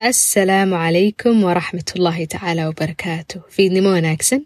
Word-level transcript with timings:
asalaamu 0.00 0.76
calaykum 0.76 1.40
waraxmatullaahi 1.42 2.26
tacaala 2.28 2.66
wabarakaatu 2.68 3.40
fiidnimo 3.48 3.88
wanaagsan 3.96 4.42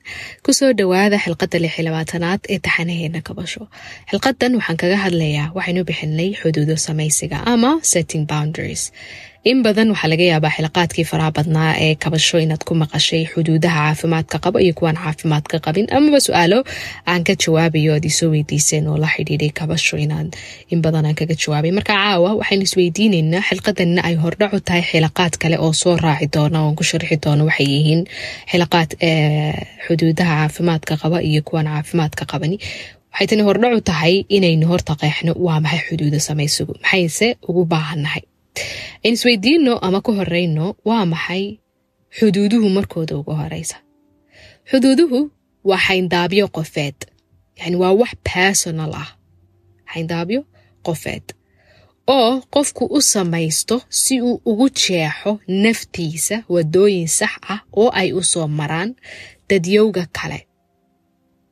ku 0.47 0.53
soo 0.55 0.71
dhowaada 0.73 1.19
xilqadda 1.25 1.59
lix 1.59 1.75
iyo 1.79 1.85
labaatanaad 1.91 2.41
ee 2.49 2.59
taxanaheena 2.67 3.21
kabasho. 3.29 3.67
Xilqadan 4.11 4.55
waxaan 4.59 4.77
kaga 4.83 4.97
hadlayaa 5.05 5.51
waxaynu 5.57 5.83
bixinay 5.91 6.31
xuduudo 6.41 6.77
samaysiga 6.87 7.43
ama 7.53 7.81
setting 7.83 8.25
boundaries 8.31 8.93
in 9.49 9.63
badan 9.65 9.89
waxaa 9.93 10.11
laga 10.13 10.25
yaabaa 10.33 10.53
xilqaadkii 10.57 11.05
faraha 11.11 11.33
badnaa 11.37 11.73
ee 11.85 11.95
kabasho 12.03 12.37
inaad 12.45 12.63
ku 12.69 12.75
maqashay 12.83 13.23
xuduudaha 13.33 13.81
caafimaadka 13.87 14.37
qaba 14.45 14.59
iyo 14.65 14.73
kuwaan 14.79 14.99
caafimaadka 15.05 15.57
qabin. 15.67 15.87
Amaba 15.97 16.19
su'aalo 16.27 16.59
aan 17.11 17.23
ka 17.29 17.33
jawaabayo 17.43 17.91
aad 17.97 18.05
isoo 18.11 18.29
weydiiseen 18.35 18.85
oo 18.91 18.97
la 19.03 19.09
xidhiiday 19.15 19.51
kabasho 19.61 19.97
in 20.73 20.81
badan 20.85 21.07
aan 21.09 21.17
kaga 21.21 21.35
jawaabay. 21.43 21.73
Marka 21.79 21.93
caawa 21.97 22.31
waxaynu 22.41 22.65
isweydiineynaa 22.69 23.43
xilqadanna 23.49 24.01
ay 24.09 24.15
hordhacu 24.23 24.59
tahay 24.61 24.83
xilaqaad 24.91 25.35
kale 25.43 25.57
oo 25.65 25.73
soo 25.83 25.97
raaci 26.05 26.27
doona 26.35 26.59
oon 26.65 26.75
ku 26.79 26.85
sharxi 26.91 27.17
doono 27.25 27.43
waxay 27.49 27.67
yihiin 27.75 28.03
xilaqaad 28.53 28.91
xuduudaha 29.87 30.33
caafimaadka 30.41 30.93
qaba 31.03 31.19
iyo 31.29 31.41
kuwaan 31.49 31.67
caafimaadka 31.73 32.23
qabani. 32.33 32.57
Waxay 33.13 33.27
tani 33.31 33.43
hordhacu 33.49 33.81
tahay 33.91 34.15
inaynu 34.37 34.65
horta 34.71 34.93
qeexno 35.01 35.33
waa 35.47 35.61
maxay 35.65 35.81
xuduudo 35.89 36.19
samaysigu 36.29 36.73
maxayse 36.85 37.27
ugu 37.49 37.63
baahannahay 37.73 38.23
isweydiino 39.03 39.79
ama 39.87 40.01
ku 40.01 40.13
horeyno 40.19 40.67
waa 40.85 41.05
maxay 41.13 41.45
xuduuduhu 42.17 42.69
markooda 42.77 43.17
ugu 43.17 43.33
horeysa? 43.41 43.77
Xuduuduhu 44.71 45.31
waa 45.69 45.79
xayndaabyo 45.87 46.49
qofeed 46.57 46.99
yani 47.61 47.77
waa 47.83 47.93
wax 48.01 48.13
personal 48.33 48.93
ah. 49.03 49.11
Xayndaabyo 49.93 50.41
qofeed. 50.87 51.27
Oo 52.07 52.41
qofku 52.55 52.85
u 52.97 53.01
samaysto 53.03 53.77
si 53.89 54.21
uu 54.23 54.41
ugu 54.45 54.67
jeexo 54.81 55.41
naftiisa 55.49 56.37
wadooyin 56.49 57.09
sax 57.09 57.33
ah 57.53 57.61
oo 57.81 57.89
ay 58.01 58.13
u 58.13 58.23
soo 58.23 58.49
maraan 58.49 58.91
dadyowga 59.49 60.07
kale. 60.13 60.47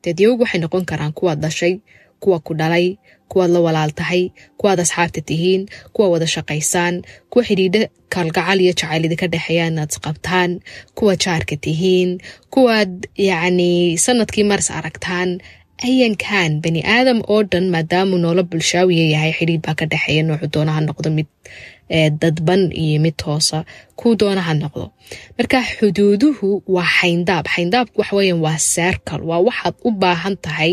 Dadyowga 0.03 0.43
waxay 0.43 0.59
noqon 0.61 0.85
karaan 0.89 1.13
kuwaad 1.17 1.39
dhashay 1.43 1.73
kuwa 2.23 2.39
ku 2.45 2.53
dhalay 2.59 2.87
kuwaad 3.31 3.51
la 3.55 3.59
walaal 3.65 3.91
tahay 3.99 4.23
kuwaad 4.59 4.79
asxaabta 4.83 5.21
tihiin 5.29 5.61
kuwa 5.93 6.07
wada 6.13 6.27
shaqaysaan 6.35 6.95
kuwa 7.31 7.43
xidhiidha 7.47 7.87
kalgacal 8.13 8.59
iyo 8.61 8.73
jacaylida 8.73 9.15
ka 9.21 9.27
dhexeeya 9.33 9.67
inaad 9.71 9.89
isqabtaan 9.93 10.51
kuwa 10.97 11.13
jaarka 11.23 11.55
tihiin 11.65 12.11
kuwaad 12.53 12.93
yacni 13.27 13.97
sannadkii 14.05 14.43
maras 14.49 14.69
aragtaan. 14.71 15.31
Ayankan 15.87 16.59
bani 16.63 16.81
aadam 16.83 17.19
oo 17.31 17.43
dhan 17.51 17.69
maadaamuu 17.73 18.17
noola 18.23 18.43
bulshaawiya 18.43 19.05
yahay 19.15 19.31
xidhiid 19.37 19.61
baa 19.65 19.75
ka 19.79 19.85
dhexeeya 19.91 20.23
noocu 20.27 20.47
doona 20.53 20.71
ha 20.75 20.81
noqdo 20.87 21.09
mid 21.17 21.27
dadban 22.21 22.71
iyo 22.83 22.99
mid 23.01 23.15
toosa 23.17 23.65
kuu 23.99 24.15
doona 24.19 24.41
ha 24.41 24.53
noqdo. 24.53 24.85
Marka 25.37 25.59
xuduuduhu 25.77 26.63
waa 26.75 26.85
xayndaab. 26.97 27.45
Xayndaabku 27.55 27.97
waxaweyan 28.01 28.39
waa 28.45 28.57
sercal 28.57 29.21
waa 29.29 29.41
waxaad 29.47 29.75
u 29.87 29.91
baahan 30.01 30.35
tahay 30.45 30.71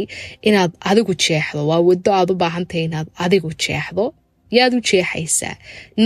inaad 0.49 0.73
adigu 0.91 1.15
jeexdo. 1.25 1.61
Waa 1.71 1.81
wado 1.89 2.11
aad 2.19 2.31
u 2.31 2.35
baahan 2.43 2.65
tahay 2.69 2.85
inaad 2.89 3.09
adigu 3.25 3.51
jeexdo. 3.65 4.05
Yaad 4.57 4.73
u 4.79 4.81
jeexaysaa. 4.89 5.55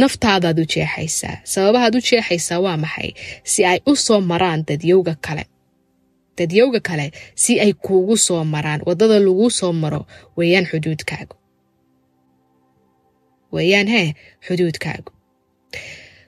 Naftaadaad 0.01 0.59
u 0.63 0.65
jeexaysaa. 0.73 1.37
Sababahaad 1.53 1.95
u 1.99 2.01
jeexaysaa 2.09 2.59
waa 2.65 2.77
maxay? 2.85 3.11
Si 3.45 3.61
ay 3.71 3.79
u 3.91 3.97
soo 3.97 4.21
maraan 4.21 4.61
dadyowga 4.69 5.15
kale. 5.27 5.45
Dadyowga 6.39 6.81
kale 6.81 7.07
si 7.43 7.61
ay 7.61 7.73
kuugu 7.73 8.17
soo 8.17 8.45
maraan. 8.45 8.81
Wadada 8.87 9.19
lagu 9.27 9.51
soo 9.51 9.73
maro 9.73 10.07
weeyaan 10.37 10.67
xuduudkaagu 10.71 11.35
weeyaan 13.55 13.89
hee 13.95 14.09
xuduudkaagu 14.47 15.11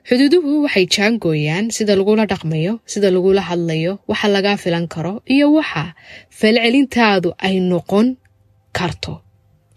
xuduuduhu 0.07 0.51
waxay 0.65 0.85
jaangooyaan 0.95 1.65
sida 1.77 1.93
lagula 1.99 2.23
dhaqmayo 2.31 2.73
sida 2.93 3.07
lagula 3.15 3.41
hadlayo 3.49 3.93
waxa 4.11 4.27
lagaa 4.35 4.57
filan 4.63 4.85
karo 4.93 5.13
iyo 5.35 5.47
waxa 5.57 5.83
falcelintaadu 6.39 7.29
ay 7.47 7.55
noqon 7.71 8.07
karto. 8.77 9.13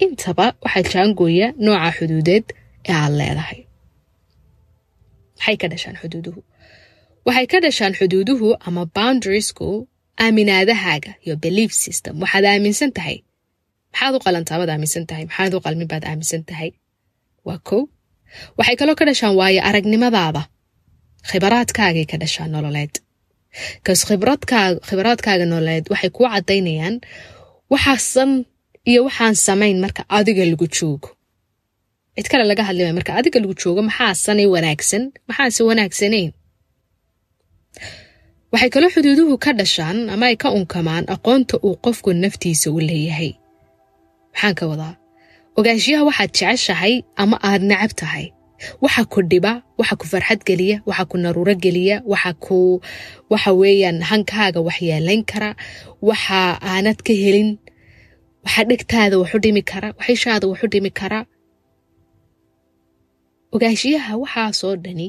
Intaba 0.05 0.47
waxaa 0.65 0.85
jaangooya 0.93 1.47
nooca 1.65 1.91
xuduudeed 1.97 2.45
ee 2.89 2.95
aad 3.03 3.13
leedahay. 3.21 3.59
Maxay 5.39 5.57
ka 5.61 5.67
dhashaan 5.73 5.97
xuduuduhu. 6.03 6.41
Waxay 7.27 7.47
ka 7.53 7.59
dhashaan 7.65 7.93
xuduuduhu 7.99 8.49
ama 8.67 8.83
boundariesku 8.97 9.67
aaminaadahaaga 10.25 11.13
iyo 11.25 11.35
belief 11.45 11.71
system. 11.85 12.15
Waxaad 12.23 12.45
aaminsan 12.51 12.91
tahay. 12.97 13.17
Maxaad 13.93 14.15
u 14.17 14.21
qalantaabaad 14.27 14.71
aaminsan 14.75 15.05
tahay? 15.11 15.25
Maxaad 15.31 15.53
u 15.57 15.61
qalmin 15.67 15.89
baad 15.93 16.05
aaminsan 16.11 16.43
tahay 16.51 16.71
waa 17.49 17.59
kow. 17.69 17.83
Waxay 18.59 18.77
kaloo 18.81 18.97
ka 18.99 19.05
dhashaan 19.09 19.35
waayo 19.41 19.61
aragnimadaada 19.69 20.43
khibaraadkaagay 21.29 22.07
ka 22.11 22.17
dhashaan 22.23 22.51
nololeed. 22.55 22.95
Kas 23.87 24.01
khibraadkaaga 24.89 25.45
nololeed 25.51 25.85
waxay 25.93 26.11
kuu 26.17 26.27
caddaynayaan 26.33 26.95
waxaasan 27.73 28.31
iyo 28.91 29.01
waxaan 29.09 29.35
samayn 29.47 29.79
marka 29.85 30.03
adiga 30.19 30.45
lagu 30.51 30.67
joogo. 30.77 31.09
Cid 32.17 32.27
kale 32.31 32.45
laga 32.51 32.63
hadlimay 32.69 32.95
marka 32.99 33.13
adiga 33.19 33.39
lagu 33.43 33.55
joogo 33.63 33.81
maxaasanay 33.89 34.47
wanaagsan? 34.55 35.03
Maxaase 35.29 35.61
wanaagsanayn? 35.69 36.31
Waxay 38.53 38.71
kaloo 38.75 38.91
xuduuduhu 38.95 39.35
ka 39.45 39.51
dhashaan 39.59 39.99
ama 40.13 40.27
ay 40.31 40.37
ka 40.43 40.49
unkamaan 40.59 41.05
aqoonta 41.15 41.57
uu 41.67 41.77
qofku 41.85 42.09
naftiisa 42.23 42.69
u 42.77 42.79
leeyahay. 42.89 43.31
Maxaan 44.33 44.55
ka 44.59 44.65
wadaa 44.71 44.95
ogaanshiyaha 45.59 46.05
waxaad 46.09 46.31
jeceshahay 46.39 46.95
ama 47.23 47.37
aad 47.49 47.63
necab 47.71 47.93
tahay. 48.01 48.27
Waxa 48.85 49.03
ku 49.13 49.21
dhiba 49.31 49.53
waxa 49.81 49.95
ku 50.01 50.05
farxad 50.13 50.41
geliya 50.49 50.77
waxa 50.89 51.05
ku 51.11 51.17
naruuro 51.23 51.55
geliya 51.65 51.97
waxa 52.13 52.31
ku 52.45 52.81
waxa 53.33 53.51
weeyaan 53.61 53.99
hankaaga 54.11 54.61
wax 54.67 54.79
yeelayn 54.89 55.23
kara 55.31 55.51
waxa 56.09 56.41
aanad 56.71 56.99
ka 57.07 57.13
helin 57.23 57.51
waxa 58.45 58.63
dhegtaada 58.69 59.17
waxu 59.23 59.37
dhimi 59.45 59.63
kara 59.71 59.89
waxishaada 59.99 60.47
waxu 60.53 60.67
dhimi 60.73 60.91
kara. 61.01 61.21
Ogaanshiyaha 63.55 64.13
waxaasoo 64.23 64.75
dhani 64.85 65.09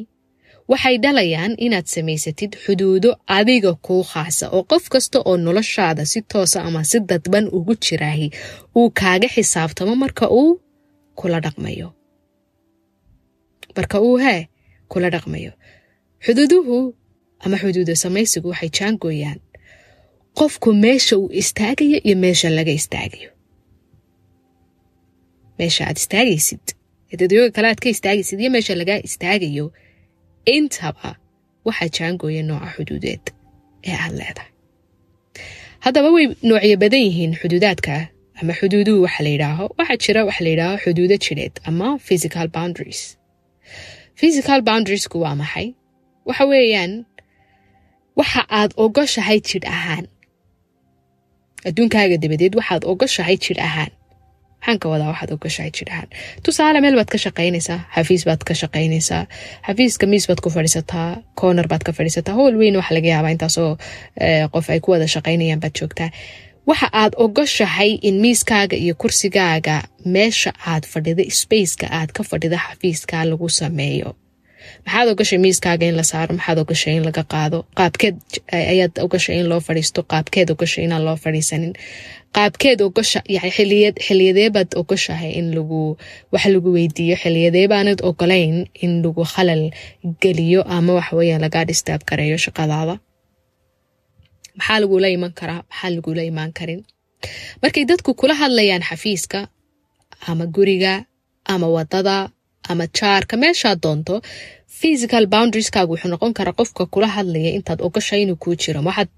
waxay 0.71 0.95
dhalayaan 1.03 1.53
inaad 1.65 1.87
samaysatid 1.95 2.51
xuduudo 2.63 3.09
adiga 3.37 3.71
kuu 3.85 4.03
khaasa 4.11 4.45
oo 4.55 4.63
qof 4.71 4.83
kasta 4.93 5.17
oo 5.29 5.35
noloshaada 5.45 6.03
si 6.11 6.19
toosa 6.31 6.59
ama 6.67 6.81
si 6.89 6.97
dadban 7.09 7.45
ugu 7.57 7.73
jiraahi. 7.85 8.27
Uu 8.79 8.89
kaaga 8.99 9.27
xisaabtamo 9.35 9.93
marka 10.03 10.25
uu 10.39 10.51
kula 11.19 11.39
dhaqmayo. 11.45 11.87
Marka 13.77 13.97
uu 14.07 14.17
hee 14.23 14.41
kula 14.91 15.07
dhaqmayo. 15.15 15.51
Xuduuduhu 16.25 16.77
ama 17.43 17.55
xuduudo 17.61 17.93
samaysigu 18.03 18.47
waxay 18.53 18.69
jaangooyaan 18.77 19.39
qofku 20.39 20.69
meesha 20.83 21.15
uu 21.21 21.29
istaagayo 21.41 21.97
iyo 22.07 22.15
meesha 22.23 22.49
laga 22.57 22.71
istaagayo. 22.79 23.29
Meesha 25.59 25.83
aad 25.87 25.97
istaagaysid. 26.03 26.65
Dadyoga 27.19 27.49
kale 27.55 27.67
aad 27.71 27.79
ka 27.83 27.89
istaagaysid 27.95 28.39
iyo 28.41 28.49
meesha 28.55 28.73
lagaa 28.81 28.99
istaagayo 29.07 29.65
intaba 30.55 31.09
waxaa 31.67 31.89
jaangooya 31.97 32.43
nooca 32.49 32.69
xuduudeed 32.75 33.23
ee 33.87 33.95
aad 34.03 34.13
leedahay. 34.19 34.51
Haddaba 35.85 36.09
way 36.15 36.25
noocyo 36.47 36.75
badan 36.83 37.01
yihiin 37.07 37.33
xuduudaadka 37.41 37.95
ama 38.39 38.53
xuduuduhu 38.59 38.99
waxa 39.05 39.21
la 39.25 39.29
yidhaaho 39.35 39.65
waxaa 39.79 39.97
jira 40.03 40.21
waxa 40.27 40.41
la 40.45 40.49
yidhaaho 40.53 40.77
xuduudo 40.83 41.15
jidheed 41.25 41.53
ama 41.69 41.87
physical 42.07 42.47
boundaries. 42.55 43.01
Physical 44.19 44.59
boundariesku 44.67 45.17
waa 45.23 45.35
maxay? 45.41 45.67
Waxa 46.27 46.43
weeyaan 46.51 46.93
waxa 48.19 48.41
aad 48.59 48.71
ogoshahay 48.83 49.39
jidh 49.49 49.67
ahaan. 49.75 50.05
Adduunkaaga 51.67 52.17
dabadeed 52.23 52.53
waxaad 52.59 52.83
ogoshahay 52.91 53.37
jidh 53.45 53.61
ahaan 53.67 53.91
maxaan 54.59 54.79
ka 54.81 54.87
wadaa 54.93 55.09
waxaad 55.13 55.31
ogashahay 55.35 55.71
jidh 55.77 55.91
ahaan 55.93 56.09
tusaale 56.45 56.79
meel 56.83 56.95
baad 56.99 57.09
ka 57.13 57.17
shaqaynaysaa 57.25 57.79
xafiis 57.95 58.23
baad 58.29 58.41
ka 58.49 58.53
shaqaynaysaa 58.61 59.23
xafiiska 59.67 60.05
miis 60.11 60.25
baad 60.29 60.41
ku 60.45 60.49
fadhiisataa 60.55 61.09
corner 61.41 61.67
baad 61.71 61.83
ka 61.87 61.91
fadhiisataa 61.97 62.35
howl 62.39 62.55
weyn 62.61 62.75
waxa 62.79 62.93
laga 62.97 63.09
yaabaa 63.13 63.33
intaasoo 63.35 63.71
qof 64.53 64.65
ay 64.73 64.79
ku 64.83 64.91
wada 64.91 65.07
shaqaynayaan 65.15 65.59
baad 65.63 65.75
joogtaa. 65.79 66.09
Waxa 66.69 66.87
aad 67.01 67.13
ogoshahay 67.25 67.91
in 68.07 68.15
miiskaaga 68.23 68.75
iyo 68.83 68.93
kursigaaga 69.01 69.75
meesha 70.15 70.51
aad 70.71 70.83
fadhida 70.93 71.23
spaceka 71.41 71.87
aad 71.99 72.09
ka 72.17 72.23
fadhida 72.29 72.57
xafiiska 72.65 73.25
lagu 73.31 73.49
sameeyo 73.49 74.09
maxaad 74.85 75.07
ogashay 75.13 75.39
miiskaaga 75.45 75.85
in 75.89 75.95
la 75.99 76.03
saaro? 76.11 76.31
Maxaad 76.39 76.57
ogashay 76.63 76.93
in 76.97 77.03
laga 77.09 77.23
qaado? 77.33 77.57
Qaabkeed 77.79 78.15
ayaad 78.71 78.93
ogashay 79.05 79.35
in 79.41 79.47
loo 79.51 79.59
fadhiisto? 79.67 79.99
Qaabkeed 80.11 80.47
ogashay 80.53 80.83
inaan 80.87 81.03
loo 81.07 81.15
fadhiisanin? 81.23 81.73
Qaabkeed 82.35 82.79
ogasha 82.87 83.19
xiliyadeebaad 84.05 84.69
ogashahay 84.81 85.31
in 85.39 85.47
lagu 85.55 85.97
wax 86.33 86.45
lagu 86.53 86.69
weydiiyo? 86.77 87.15
Xiliyadeebaanad 87.23 87.99
ogolayn 88.09 88.55
in 88.83 88.91
lagu 89.03 89.23
khalal 89.33 89.63
geliyo 90.21 90.61
ama 90.75 90.91
waxaweeyaan 90.99 91.41
lagaa 91.45 91.65
dhistaab 91.69 92.01
gareeyo 92.09 92.37
shaqadaada? 92.45 92.95
Maxaa 94.57 94.79
lagula 94.81 95.07
iman 95.15 95.31
karaa? 95.39 95.61
Maxaa 95.69 95.89
lagula 95.95 96.21
imaan 96.31 96.51
karin? 96.57 96.81
Markay 97.61 97.83
dadku 97.89 98.11
kula 98.19 98.33
hadlayaan 98.41 98.83
xafiiska 98.89 99.39
ama 100.29 100.45
guriga 100.55 100.93
ama 101.53 101.67
waddada 101.75 102.15
ama 102.71 102.85
jaarka 102.97 103.35
meeshaad 103.43 103.79
doonto 103.83 104.15
physical 104.79 105.23
boundarieskaga 105.33 105.89
wuxuu 105.91 106.09
noqon 106.13 106.31
karaa 106.37 106.55
qofka 106.59 106.83
kula 106.93 107.07
hadlaya 107.17 107.51
intaad 107.57 107.79
ogashay 107.87 108.21
inuu 108.23 108.35
kuu 108.43 108.55
jiro. 108.61 108.79
Waxaad 108.87 109.09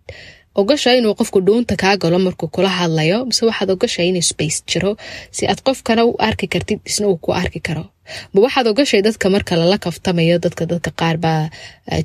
ogashay 0.62 0.96
inuu 1.00 1.14
qofku 1.20 1.40
dhuunta 1.48 1.76
kaa 1.82 1.96
galo 2.02 2.18
markuu 2.26 2.48
kula 2.56 2.70
hadlayo 2.80 3.18
mise 3.30 3.44
waxaad 3.50 3.70
ogashay 3.76 4.08
inuu 4.12 4.26
space 4.32 4.58
jiro 4.70 4.92
si 5.36 5.44
aad 5.52 5.60
qofkana 5.68 6.02
u 6.10 6.16
arki 6.28 6.48
kartid 6.54 6.80
isna 6.90 7.08
uu 7.12 7.18
ku 7.24 7.30
arki 7.42 7.60
karo. 7.68 7.84
Ma 8.34 8.38
waxaad 8.46 8.68
ogashay 8.72 9.02
dadka 9.08 9.26
marka 9.36 9.54
lala 9.62 9.78
kaftamayo 9.86 10.36
dadka 10.46 10.64
dadka 10.72 10.92
qaar 11.00 11.18
baa 11.26 11.42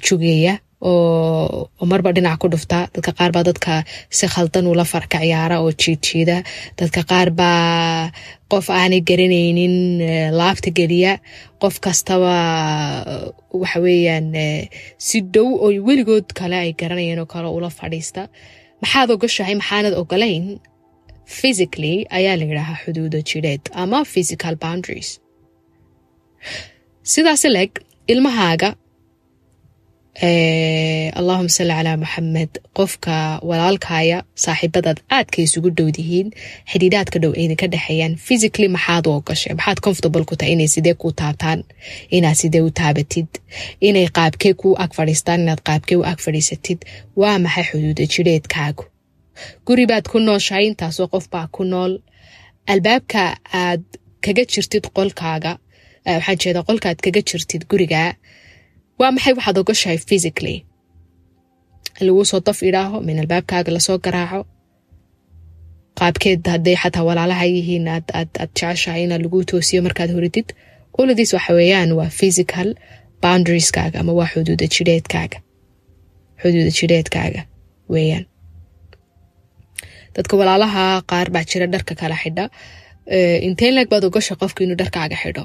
jugeeya 0.07 0.55
oo 0.91 1.69
marba 1.91 2.11
dhinac 2.17 2.39
ku 2.43 2.47
dhufta. 2.53 2.79
Dadka 2.95 3.11
qaar 3.19 3.31
baa 3.37 3.45
dadka 3.49 3.73
si 4.17 4.27
khaldan 4.35 4.67
ula 4.73 4.85
farka 4.93 5.19
ciyaara 5.25 5.57
oo 5.65 5.71
jiidjiida 5.83 6.37
dadka 6.79 7.01
qaar 7.11 7.29
baa 7.41 8.11
qof 8.53 8.67
aanay 8.79 9.01
garanaynin 9.09 9.77
laabta 10.39 10.71
geliya. 10.79 11.13
Qof 11.63 11.75
kastaba 11.85 12.35
waxa 13.63 13.79
weeyaan 13.87 14.29
si 15.07 15.17
dhow 15.35 15.49
oo 15.65 15.71
weligood 15.89 16.29
kale 16.39 16.57
ay 16.65 16.71
garanayeen 16.81 17.19
oo 17.23 17.29
kale 17.35 17.49
ula 17.59 17.71
fadhiista. 17.79 18.23
Maxaad 18.83 19.09
ogashahay 19.17 19.55
maxaanad 19.61 19.95
ogolayn? 20.03 20.47
Physically 21.39 21.95
ayaa 22.19 22.37
la 22.39 22.45
yidhaahaa 22.51 22.81
xuduudo 22.85 23.19
jidheed 23.29 23.63
ama 23.83 23.99
physical 24.13 24.55
boundaries. 24.65 25.11
Sidaas 27.13 27.45
leg 27.57 27.71
ilmahaaga 28.13 28.69
allahuma 30.23 31.49
salli 31.49 31.75
calaa 31.79 31.97
maxamed 31.97 32.53
qofka 32.79 33.15
walaalkaya 33.49 34.19
saaxiibadaad 34.45 34.99
aadka 35.17 35.43
isugu 35.47 35.71
dhowdihiin 35.79 36.29
xidhiidhaadka 36.73 37.19
dhow 37.23 37.33
idinka 37.43 37.67
dhexeeyaan 37.73 38.15
physically 38.27 38.69
maxaad 38.77 39.07
u 39.07 39.11
ogashay 39.19 39.55
maxaad 39.59 39.79
comfortable 39.87 40.25
ku 40.31 40.37
tahay 40.37 40.53
inay 40.55 40.69
sidee 40.75 40.95
ku 41.03 41.13
taabtaan 41.21 41.61
inaad 42.17 42.37
sidee 42.43 42.63
u 42.69 42.71
taabatid 42.81 43.27
inay 43.89 44.07
qaabkee 44.19 44.55
ku 44.63 44.69
ag 44.85 44.91
fadhiistaan 44.99 45.41
inaad 45.45 45.61
qaabkee 45.69 45.97
u 46.01 46.05
ag 46.13 46.19
fadhiisatid 46.27 46.79
waa 47.21 47.39
maxay 47.45 47.65
xuduuda 47.71 48.05
jidheedkaagu 48.15 48.85
guri 49.67 49.85
baad 49.91 50.05
ku 50.13 50.19
nooshahay 50.29 50.67
intaasoo 50.71 51.09
qof 51.13 51.27
baa 51.35 51.47
ku 51.55 51.65
nool. 51.73 51.93
Albaabka 52.73 53.23
aad 53.63 53.83
kaga 54.25 54.45
jirtid 54.53 54.85
qolkaaga 54.97 55.53
waxaan 56.07 56.39
jeeda 56.43 56.61
qolka 56.69 56.87
aad 56.91 57.01
kaga 57.07 57.21
jirtid 57.31 57.63
guriga 57.71 58.03
waa 58.99 59.11
maxay 59.15 59.33
waxaad 59.39 59.57
ogashahay 59.63 59.99
physically? 60.09 60.57
Laguu 62.07 62.25
soo 62.31 62.41
daf 62.47 62.59
idhaaho 62.69 62.97
min 63.09 63.17
albaabkaaga 63.23 63.71
la 63.77 63.81
soo 63.87 63.99
garaaco. 64.07 64.41
Qaabkeed 65.99 66.43
hadday 66.53 66.77
xataa 66.83 67.05
walaalaha 67.09 67.45
yihiin 67.55 67.89
aad 67.95 68.07
jeceshahay 68.41 69.03
inaa 69.07 69.21
laguu 69.25 69.43
toosiyo 69.51 69.81
markaad 69.87 70.11
horidid 70.17 70.49
oladiis 71.01 71.33
waxa 71.37 71.53
weeyaan 71.59 71.91
waa 71.99 72.11
physical 72.19 72.69
boundarieeskaaga 73.23 73.97
ama 74.03 74.13
waa 74.19 74.29
xuduuda 74.33 74.67
jidheedkaaga 74.75 75.39
xuduuda 76.43 76.71
jidheedkaaga 76.79 77.43
weeyaan. 77.95 78.25
Dadka 80.17 80.35
walaalaha 80.41 80.83
qaar 81.11 81.27
baa 81.35 81.45
jira 81.51 81.67
dharka 81.75 81.95
kala 82.01 82.17
xidha. 82.23 82.45
Inteen 83.47 83.75
baad 83.91 84.05
ogasha 84.09 84.35
qofka 84.41 84.61
inuu 84.65 84.79
dharkaaga 84.83 85.17
xidho 85.23 85.45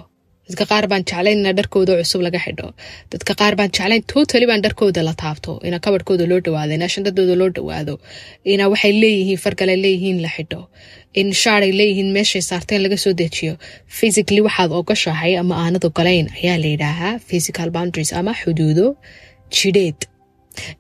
dadka 0.50 0.66
qaar 0.72 0.86
baan 0.92 1.04
jeclayn 1.10 1.40
ina 1.44 1.52
dharkooda 1.60 1.94
cusub 2.00 2.22
laga 2.26 2.40
xidho. 2.46 2.68
Dadka 3.14 3.34
qaar 3.42 3.54
baan 3.60 3.70
jeclayn 3.78 4.04
totally 4.14 4.46
baan 4.52 4.62
dharkooda 4.66 5.02
la 5.08 5.14
taabto. 5.24 5.52
Ina 5.68 5.80
kabadhkooda 5.86 6.26
loo 6.32 6.40
dhawaado 6.46 6.74
ina 6.78 6.88
shandadooda 6.94 7.36
loo 7.42 7.50
dhawaado. 7.58 7.96
Ina 8.54 8.66
waxay 8.74 8.94
leeyihiin 9.04 9.40
fargalay 9.46 9.78
leeyihiin 9.86 10.20
la 10.26 10.30
xidho. 10.36 10.62
In 11.22 11.28
shaaray 11.42 11.72
leeyihiin 11.80 12.10
meeshay 12.18 12.42
saarteen 12.50 12.82
laga 12.86 12.98
soo 13.04 13.14
dejiyo 13.22 13.54
physically 13.98 14.42
waxaad 14.48 14.72
ogashahay 14.80 15.32
ama 15.42 15.56
aanad 15.64 15.84
ogolayn 15.90 16.28
ayaa 16.40 16.58
la 16.64 16.68
yidhaahaa 16.74 17.14
physical 17.30 17.70
boundaries 17.76 18.12
ama 18.20 18.34
xuduudo 18.42 18.86
jidheed. 19.58 20.00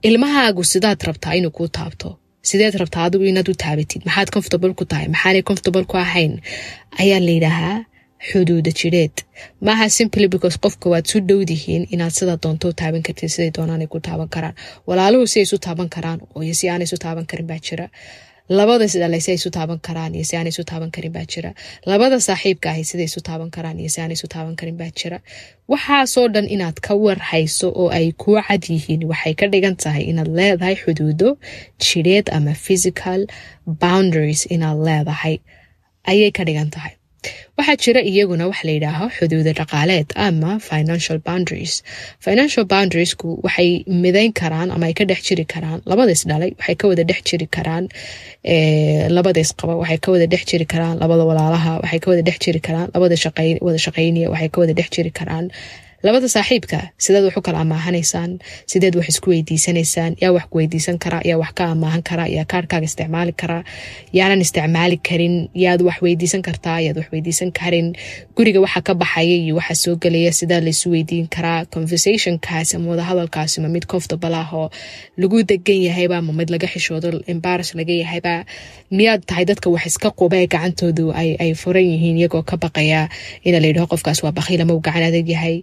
Ilmahaagu 0.07 0.63
sidaad 0.73 0.99
rabtaa 1.09 1.33
inuu 1.39 1.51
kuu 1.57 1.67
taabto. 1.77 2.09
Sideed 2.49 2.75
rabtaa 2.81 3.03
adigu 3.07 3.25
inaad 3.31 3.49
u 3.51 3.55
taabatid 3.63 4.01
maxaad 4.07 4.29
comfortable 4.35 4.73
ku 4.79 4.85
tahay? 4.91 5.07
Maxaanay 5.13 5.43
comfortable 5.49 5.85
ku 5.91 5.95
ahayn? 6.05 6.33
Ayaa 7.01 7.19
la 7.25 7.31
yidhaahaa 7.37 7.77
xuduuda 8.27 8.71
jidheed 8.79 9.15
maaha 9.65 9.87
simply 9.97 10.27
because 10.27 10.57
qofka 10.63 10.87
waad 10.93 11.05
su 11.11 11.19
dhowdihiin 11.29 11.83
inaad 11.95 12.11
sida 12.19 12.35
doonto 12.43 12.67
taaban 12.81 13.01
kartid 13.07 13.29
siday 13.35 13.51
doonaanay 13.57 13.87
ku 13.87 13.99
taaban 14.07 14.27
karaan. 14.35 14.55
Walaaluhu 14.87 15.27
si 15.31 15.39
ay 15.39 15.45
isu 15.47 15.57
taaban 15.65 15.89
karaan 15.95 16.19
iyo 16.43 16.53
si 16.59 16.65
aanay 16.69 16.83
isu 16.89 16.97
taaban 17.03 17.25
karin 17.29 17.47
baa 17.47 17.59
jira. 17.67 17.87
Labada 18.49 18.87
sidale 18.91 19.19
si 19.23 19.31
ay 19.31 19.37
isu 19.39 19.49
taaban 19.55 19.79
karaan 19.87 20.15
iyo 20.15 20.25
si 20.29 20.35
aanay 20.37 20.51
isu 20.55 20.63
taaban 20.69 20.91
karin 20.95 21.13
baa 21.15 21.25
jira. 21.31 21.51
Labada 21.85 22.17
saaxiibka 22.27 22.67
ahi 22.73 22.83
siday 22.89 23.07
isu 23.11 23.21
taaban 23.27 23.49
karaan 23.55 23.79
iyo 23.79 23.89
si 23.93 24.01
aanay 24.01 24.17
isu 24.19 24.27
taaban 24.33 24.55
karin 24.59 24.77
baa 24.81 24.91
jira. 24.99 25.17
Waxaasoo 25.71 26.27
dhan 26.33 26.47
inaad 26.55 26.77
ka 26.85 26.93
warhayso 27.03 27.67
oo 27.81 27.87
ay 27.97 28.11
kuu 28.21 28.41
cad 28.47 28.63
yihiin 28.73 29.03
waxay 29.11 29.33
ka 29.39 29.45
dhigan 29.53 29.75
tahay 29.83 30.03
inaad 30.11 30.27
leedahay 30.37 30.75
xuduudo 30.83 31.37
jidheed 31.83 32.27
ama 32.37 32.53
physical 32.65 33.21
boundaries 33.65 34.41
inaad 34.55 34.77
leedahay. 34.87 35.35
Ayay 36.11 36.31
ka 36.37 36.43
dhigan 36.43 36.69
tahay 36.75 36.93
waxaa 37.57 37.75
jira 37.83 38.01
iyaguna 38.11 38.45
wax 38.51 38.59
la 38.67 38.71
yidhaaho 38.77 39.05
xuduuda 39.17 39.51
dhaqaaleed 39.59 40.07
ama 40.27 40.51
financial 40.69 41.17
boundaries. 41.27 41.73
Financial 42.27 42.63
boundariesku 42.73 43.27
waxay 43.45 43.69
midayn 44.03 44.31
karaan 44.41 44.69
ama 44.75 44.85
ay 44.89 44.93
ka 44.99 45.03
dhex 45.09 45.21
jiri 45.29 45.45
karaan 45.53 45.79
labadays 45.91 46.23
dhalay 46.29 46.51
waxay 46.59 46.75
ka 46.81 46.85
wada 46.91 47.03
dhex 47.09 47.19
jiri 47.29 47.47
karaan 47.55 47.85
labadays 49.17 49.51
qaba 49.59 49.73
waxay 49.81 49.99
ka 50.03 50.09
wada 50.13 50.27
dhex 50.33 50.43
jiri 50.51 50.65
karaan 50.73 50.95
labada 51.03 51.23
walaalaha 51.29 51.71
waxay 51.83 51.99
ka 52.03 52.07
wada 52.11 52.23
dhex 52.27 52.37
jiri 52.45 52.59
karaan 52.67 52.87
labada 52.95 53.15
wada 53.67 53.79
shaqaynaya 53.85 54.27
waxay 54.33 54.49
ka 54.53 54.57
wada 54.61 54.73
dhex 54.79 54.89
jiri 54.95 55.11
karaan 55.19 55.45
labada 56.03 56.27
saaxiibka 56.35 56.79
sideed 57.03 57.23
wax 57.27 57.35
u 57.37 57.41
kala 57.47 57.59
amaahanaysaan 57.65 58.31
sideed 58.71 58.95
wax 58.99 59.07
isku 59.11 59.29
weydiisanaysaan 59.33 60.15
yaa 60.23 60.31
wax 60.35 60.45
ku 60.51 60.57
weydiisan 60.59 60.97
karaa 61.03 61.21
yaa 61.29 61.37
wax 61.41 61.51
ka 61.59 61.63
amaahan 61.75 62.03
karaa 62.09 62.27
yaa 62.35 62.45
kaarhkaaga 62.51 62.85
isticmaali 62.89 63.33
karaa 63.41 63.63
yaanan 64.17 64.41
isticmaali 64.45 64.97
karin 65.09 65.35
yaad 65.63 65.81
wax 65.87 65.97
weydiisan 66.05 66.41
kartaa 66.47 66.79
yaad 66.85 66.97
wax 67.01 67.07
weydiisan 67.13 67.51
karin. 67.59 67.87
Guriga 68.35 68.59
waxa 68.65 68.81
ka 68.87 68.93
baxaya 69.01 69.35
iyo 69.43 69.55
waxa 69.59 69.75
soo 69.75 69.95
gelaya 70.03 70.31
sidaa 70.39 70.61
laysu 70.65 70.87
weydiin 70.93 71.27
karaa 71.35 71.65
conversationkaasi 71.65 72.75
ama 72.75 72.89
wadahadalkaasi 72.95 73.61
ma 73.61 73.67
mid 73.75 73.85
comfortable 73.91 74.35
ah 74.35 74.47
oo 74.53 74.69
lagu 75.17 75.43
degan 75.43 75.81
yahayba 75.87 76.21
ma 76.21 76.31
mid 76.39 76.49
laga 76.53 76.67
xishoodo 76.73 77.09
embaras 77.27 77.75
laga 77.75 77.93
yahayba 77.93 78.45
miyaad 78.91 79.21
tahay 79.27 79.45
dadka 79.45 79.67
wax 79.75 79.85
iska 79.91 80.09
quba 80.19 80.35
ee 80.43 80.47
gacantoodu 80.53 81.05
ay 81.43 81.51
furan 81.61 81.83
yihiin 81.91 82.17
iyagoo 82.17 82.43
ka 82.49 82.55
baqaya. 82.63 83.09
Ina 83.43 83.59
layidhaho 83.59 83.87
qofkaas 83.91 84.23
waa 84.23 84.31
bakiil 84.31 84.61
ama 84.63 84.73
uu 84.73 84.79
gacan 84.87 85.03
adag 85.09 85.27
yahay 85.35 85.55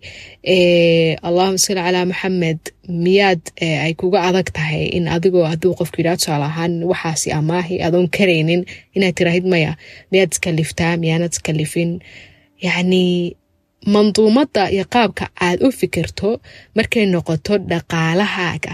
allahuma 1.29 1.59
salli 1.65 1.81
calaa 1.87 2.05
maxamed 2.13 2.61
miyaad 3.05 3.43
ay 3.87 3.93
kuga 4.01 4.19
adag 4.29 4.49
tahay 4.57 4.85
in 4.97 5.05
adigoo 5.17 5.45
hadduu 5.53 5.73
qofku 5.79 5.97
yidhaha 6.01 6.17
tusaale 6.21 6.85
waxaasi 6.91 7.29
amaahi 7.39 7.75
adoon 7.87 8.09
karaynin 8.17 8.63
inaad 8.97 9.15
tiraahid 9.19 9.47
maya. 9.53 9.73
Miyaad 10.13 10.31
iskaliftaa 10.35 10.93
miyaanad 11.03 11.33
iskalifin 11.37 11.91
yacni 12.67 13.05
manduumadda 13.95 14.63
iyo 14.75 14.85
qaabka 14.95 15.25
aad 15.47 15.59
u 15.67 15.73
fikirto 15.81 16.29
markay 16.77 17.05
noqoto 17.15 17.53
dhaqaalahaaga 17.71 18.73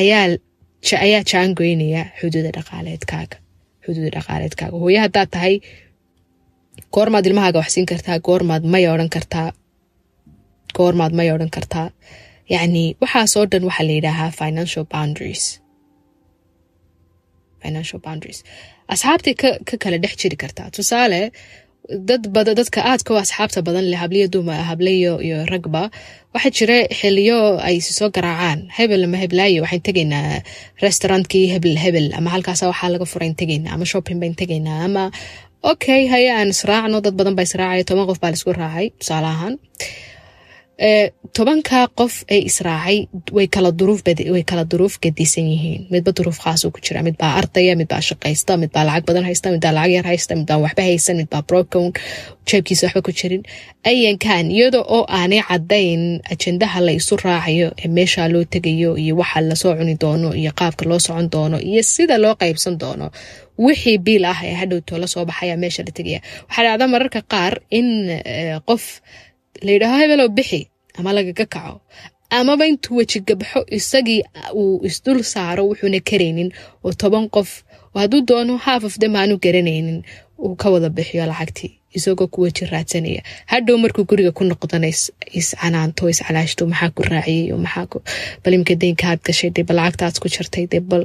ayaa 0.00 1.22
jaangoynaya 1.30 2.02
xuduuda 2.20 2.50
dhaqaaleedkaaga 2.56 3.36
xuduuda 3.84 4.10
dhaqaaleedkaaga. 4.16 4.74
Hooye 4.82 4.98
haddaad 5.04 5.30
tahay 5.34 5.54
goormaad 6.94 7.26
ilmahaaga 7.28 7.58
wax 7.62 7.70
siin 7.74 7.86
kartaa 7.90 8.18
goormaad 8.26 8.64
maya 8.72 8.88
odhan 8.94 9.10
kartaa 9.16 9.48
goormaad 10.78 11.12
may 11.18 11.28
odhan 11.34 11.50
kartaa 11.56 11.88
yacni 12.54 12.84
waxaasoo 13.02 13.44
dhan 13.52 13.64
waxaa 13.68 13.86
la 13.88 13.94
yidhaahaa 13.98 14.30
financial 14.42 14.84
boundaries. 14.94 15.44
Financial 17.64 18.00
boundaries. 18.06 18.40
Asxaabtay 18.94 19.34
ka 19.42 19.48
ka 19.68 19.74
kala 19.82 19.96
dhex 20.04 20.14
jiri 20.22 20.36
kartaa 20.42 20.68
tusaale 20.76 21.20
dad 22.08 22.22
bada 22.34 22.52
dadka 22.60 22.80
aadka 22.90 23.10
u 23.14 23.18
asxaabta 23.24 23.60
badan 23.66 23.86
leh 23.92 23.98
habliyo 24.04 24.26
duma 24.34 24.56
hablayo 24.70 25.12
iyo 25.26 25.38
ragba 25.52 25.82
waxaa 26.34 26.52
jira 26.58 26.76
xiliyo 26.98 27.38
ay 27.68 27.76
soo 27.98 28.08
garaacaan. 28.16 28.58
Hebel 28.76 29.02
ama 29.06 29.16
heblaayo 29.22 29.60
waxaan 29.64 29.82
tegaynaa 29.88 30.42
restaurantkii 30.84 31.44
hebel 31.54 31.76
hebel 31.84 32.06
ama 32.18 32.28
halkaasa 32.34 32.64
waxaa 32.72 32.90
laga 32.94 33.06
furayn 33.12 33.34
tegaynaa 33.40 33.72
ama 33.76 33.84
shopping 33.92 34.18
bayn 34.22 34.34
tegaynaa 34.42 34.78
ama 34.88 35.04
okay 35.72 36.02
haye 36.12 36.28
aan 36.38 36.48
israacno 36.54 36.98
dad 37.06 37.14
badan 37.18 37.34
baa 37.38 37.46
israacaya 37.50 37.84
toban 37.90 38.06
qof 38.10 38.18
baa 38.22 38.30
la 38.32 38.36
isku 38.40 38.52
raacay 38.62 38.86
tusaale 39.00 39.28
ahaan 39.34 39.54
tobanka 41.36 41.88
qof 41.98 42.24
ee 42.28 42.40
israacay 42.48 43.06
way 43.36 43.46
kala 43.48 43.70
duruuf 43.72 44.98
gadisan 45.04 45.44
yihiin. 45.52 45.86
Midba 45.90 46.12
duruuf 46.16 46.38
khaas 46.40 46.62
ku 46.72 46.80
jira 46.80 47.02
midbaa 47.02 47.36
ardaya 47.40 47.76
midbaa 47.76 48.00
shaqaysta 48.00 48.56
midbaa 48.62 48.84
lacag 48.88 49.04
badan 49.06 49.24
haysta 49.28 49.50
midbaa 49.54 49.72
lacag 49.76 49.92
yar 49.96 50.04
haysta 50.10 50.32
midbaa 50.38 50.58
waxba 50.64 50.82
haysan 50.88 51.16
midbaa 51.20 51.42
broken 51.48 51.92
jeebkiisa 52.48 52.86
waxba 52.86 53.02
ku 53.06 53.12
jirin. 53.12 53.42
Ayankan 53.84 54.50
iyada 54.50 54.80
oo 54.80 55.04
aanay 55.08 55.42
cadayn 55.48 56.20
ajendaha 56.32 56.80
la 56.86 56.92
isu 56.98 57.16
raacayo 57.24 57.68
ee 57.84 57.88
meesha 57.88 58.28
loo 58.32 58.44
tegayo 58.44 58.96
iyo 58.96 59.14
waxa 59.20 59.40
la 59.40 59.54
soo 59.62 59.74
cuni 59.78 59.94
doono 60.02 60.28
iyo 60.40 60.52
qaabka 60.58 60.84
loo 60.90 60.98
socon 61.06 61.28
doono 61.32 61.56
iyo 61.60 61.82
sida 61.82 62.16
loo 62.18 62.34
qaybsan 62.40 62.74
doono. 62.82 63.06
Wixii 63.58 63.98
biil 63.98 64.24
ah 64.24 64.38
ee 64.48 64.54
hadhowto 64.60 64.98
la 64.98 65.06
soo 65.06 65.24
baxaya 65.28 65.56
meesha 65.62 65.82
la 65.86 65.92
tegaya 65.96 66.20
waxaa 66.48 66.64
dhacda 66.66 66.86
mararka 66.92 67.20
qaar 67.32 67.54
in 67.78 67.88
qof 68.68 68.84
layidhaaho 69.66 69.98
hebelow 70.02 70.28
bixi 70.38 70.60
ama 70.98 71.10
lagaga 71.16 71.46
kaco 71.54 71.80
amaba 72.38 72.64
intuu 72.70 72.96
weji 72.98 73.18
gabxo 73.28 73.60
isagii 73.78 74.20
uu 74.60 74.80
isdul 74.88 75.20
saaro 75.32 75.62
wuxuuna 75.68 76.00
karaynin 76.10 76.48
oo 76.84 76.92
toban 77.00 77.28
qof 77.34 77.50
oo 77.94 77.98
hadduu 78.02 78.20
doono 78.28 78.56
half 78.66 78.82
of 78.88 78.94
them 79.02 79.16
aanu 79.16 79.34
garanaynin 79.44 79.98
uu 80.44 80.54
ka 80.60 80.70
wada 80.72 80.88
bixiyo 80.96 81.26
lacagtii 81.26 81.72
isagoo 81.98 82.26
ku 82.32 82.40
weji 82.44 82.64
raadsanaya. 82.72 83.22
Hadhow 83.52 83.76
markuu 83.78 84.04
guriga 84.08 84.32
ku 84.32 84.44
noqdana 84.48 84.88
iscanaanto 85.40 86.08
iscalaashto 86.12 86.64
maxaa 86.72 86.90
ku 86.96 87.02
raaciyay 87.02 87.52
maxaa 87.64 88.00
bal 88.44 88.54
imka 88.56 88.74
deynka 88.82 89.04
aad 89.10 89.20
gashay 89.26 89.50
dee 89.56 89.64
bal 89.68 89.76
lacagta 89.76 90.04
aad 90.08 90.16
ku 90.22 90.28
jartay 90.34 90.64
dee 90.72 90.80
bal 90.90 91.04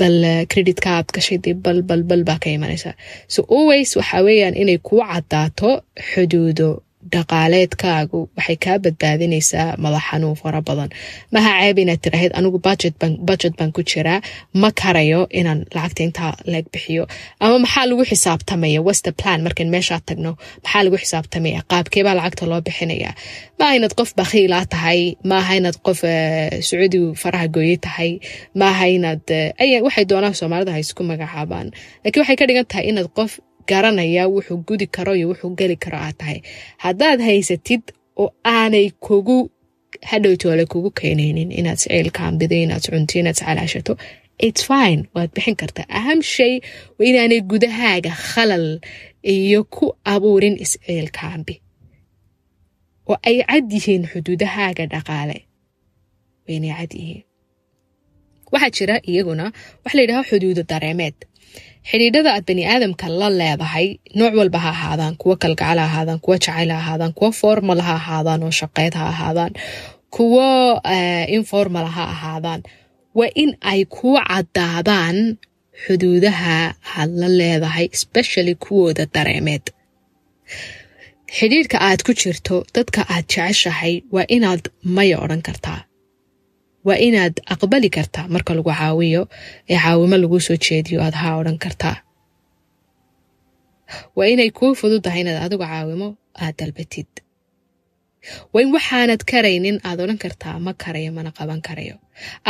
bal 0.00 0.16
creditka 0.50 0.88
aad 0.98 1.08
gashay 1.16 1.38
dee 1.44 1.54
bal 1.64 1.82
bal 1.88 2.02
bal 2.10 2.22
baa 2.28 2.38
ka 2.42 2.48
imanaysa. 2.56 2.90
So 3.28 3.44
always 3.56 3.90
waxa 3.96 4.18
weeyaan 4.26 4.56
inay 4.62 4.78
kuu 4.86 5.04
cadaato 5.10 5.70
xuduudo 6.10 6.68
dhaqaaleedkaagu 7.14 8.20
waxay 8.36 8.56
kaa 8.64 8.78
badbaadinaysaa 8.84 9.76
madax 9.84 10.02
xanuun 10.10 10.36
fara 10.42 10.60
badan. 10.68 10.90
Maha 11.34 11.50
ceeb 11.60 11.78
inaad 11.78 12.06
anigu 12.38 12.58
budget 13.28 13.54
baan 13.58 13.72
ku 13.76 13.82
jiraa 13.90 14.20
ma 14.54 14.70
karayo 14.80 15.20
inaan 15.40 15.60
lacagta 15.74 16.02
intaa 16.06 16.32
leeg 16.52 16.66
bixiyo. 16.72 17.04
Ama 17.40 17.58
maxaa 17.64 17.86
lagu 17.90 18.04
xisaabtamaya 18.10 18.80
west 18.88 19.06
plan? 19.20 19.38
Markan 19.46 19.68
meeshaa 19.74 20.00
tagno 20.08 20.32
maxaa 20.64 20.82
lagu 20.84 20.96
xisaabtamaya 21.02 21.60
qaabkeebaa 21.70 22.14
lacagta 22.18 22.44
loo 22.50 22.60
bixinaya 22.66 23.10
maaha 23.58 23.74
inaad 23.78 23.94
qof 23.98 24.10
bakhiilaa 24.18 24.64
tahay? 24.72 25.00
Maaha 25.30 25.52
inaad 25.60 25.76
qof 25.86 26.00
sacuudigu 26.68 27.08
faraha 27.22 27.46
gooye 27.54 27.76
tahay? 27.86 28.10
Maaha 28.60 28.84
inaad 28.96 29.24
waxay 29.86 30.04
doonaan 30.10 30.34
soomaalida 30.40 30.72
ha 30.74 30.78
isku 30.84 31.02
magacaabaan. 31.10 31.68
Laakiin 32.04 32.20
waxay 32.22 32.36
ka 32.40 32.44
dhigan 32.48 32.66
tahay 32.70 32.84
inaad 32.90 33.08
qof 33.18 33.32
garanaya 33.70 34.22
wuxuu 34.34 34.58
gudi 34.68 34.86
karo 34.96 35.12
iyo 35.18 35.26
wuxuu 35.32 35.50
geli 35.58 35.76
karo 35.84 35.98
aad 36.06 36.16
tahay. 36.20 36.38
Haddaad 36.84 37.20
haysatid 37.28 37.82
oo 38.22 38.28
aanay 38.44 38.86
kugu 39.06 39.38
hadhowtoole 40.10 40.64
kugu 40.72 40.90
keenaynin 41.00 41.50
inaad 41.58 41.78
siciilkaambido 41.82 42.54
inaad 42.64 42.84
cunto 42.90 43.14
inaad 43.20 43.38
calaashato 43.44 43.92
its 44.46 44.60
fine 44.68 45.00
waad 45.14 45.30
bixin 45.34 45.56
kartaa 45.60 45.86
aham 45.98 46.20
shay 46.34 46.54
inaanay 47.08 47.40
gudahaaga 47.50 48.10
khalal 48.28 48.66
iyo 49.34 49.60
ku 49.74 49.86
abuurin 50.12 50.56
isciilkaambi 50.64 51.54
oo 53.10 53.16
ay 53.28 53.36
cad 53.50 53.66
yihiin 53.74 54.04
xuduudahaaga 54.12 54.84
dhaqaale. 54.92 55.38
Waa 56.44 56.54
inay 56.56 56.72
cad 56.78 56.92
yihiin. 56.98 57.22
Waxaa 58.52 58.70
jira 58.76 58.96
iyaguna 59.10 59.44
waxa 59.84 59.96
la 59.96 60.02
yidhaha 60.02 60.22
xuduudo 60.30 60.62
dareemeed 60.70 61.16
xidhiidhada 61.90 62.30
aad 62.36 62.44
bani 62.48 62.62
aadamka 62.72 63.06
la 63.20 63.28
leedahay 63.40 63.86
nooc 64.18 64.34
walba 64.40 64.58
ha 64.64 64.70
ahaadaan 64.76 65.14
kuwo 65.22 65.34
kalgacal 65.42 65.78
ha 65.82 65.86
ahaadaan 65.90 66.20
kuwo 66.24 66.36
jacayl 66.44 66.70
ha 66.74 66.78
ahaadaan 66.84 67.12
kuwo 67.18 67.30
formal 67.40 67.80
ha 67.86 67.92
ahaadaan 68.00 68.40
oo 68.46 68.52
shaqeyd 68.60 68.94
ha 69.00 69.04
ahaadaan 69.12 69.52
kuwo 70.16 70.46
informal 71.38 71.86
ha 71.96 72.04
ahaadaan. 72.14 72.60
Waa 73.18 73.30
in 73.42 73.50
ay 73.72 73.80
kuu 73.96 74.16
caddaadaan 74.28 75.16
xuduudaha 75.84 76.54
had 76.92 77.10
la 77.20 77.28
leedahay 77.40 77.86
especially 77.96 78.54
kuwooda 78.64 79.04
dareemeed. 79.14 79.64
Xidhiidhka 81.36 81.76
aad 81.88 82.00
ku 82.06 82.12
jirto 82.20 82.56
dadka 82.76 83.00
aad 83.14 83.24
jeceshahay 83.34 83.94
waa 84.14 84.26
inaad 84.36 84.62
maya 84.96 85.16
odhan 85.24 85.42
kartaa 85.48 85.80
waa 86.86 86.98
inaad 87.06 87.34
aqbali 87.54 87.88
kartaa 87.96 88.26
marka 88.34 88.52
lagu 88.56 88.70
caawiyo 88.78 89.22
ee 89.70 89.78
caawimo 89.82 90.16
lagu 90.22 90.38
soo 90.46 90.56
jeediyo 90.64 90.98
aad 91.06 91.14
haa 91.22 91.34
odhan 91.40 91.58
kartaa. 91.64 91.96
Waa 94.16 94.26
inay 94.32 94.50
kuu 94.58 94.72
fududahay 94.80 95.20
inaad 95.22 95.38
adigu 95.46 95.64
caawimo 95.70 96.08
aad 96.42 96.54
dalbatid 96.60 97.10
waa 98.52 98.62
in 98.64 98.70
waxaanad 98.76 99.22
karaynin 99.32 99.76
aad 99.88 99.98
odhan 100.04 100.18
kartaa 100.24 100.56
ma 100.66 100.72
karayo 100.82 101.10
mana 101.18 101.30
qaban 101.38 101.60
karayo 101.68 101.96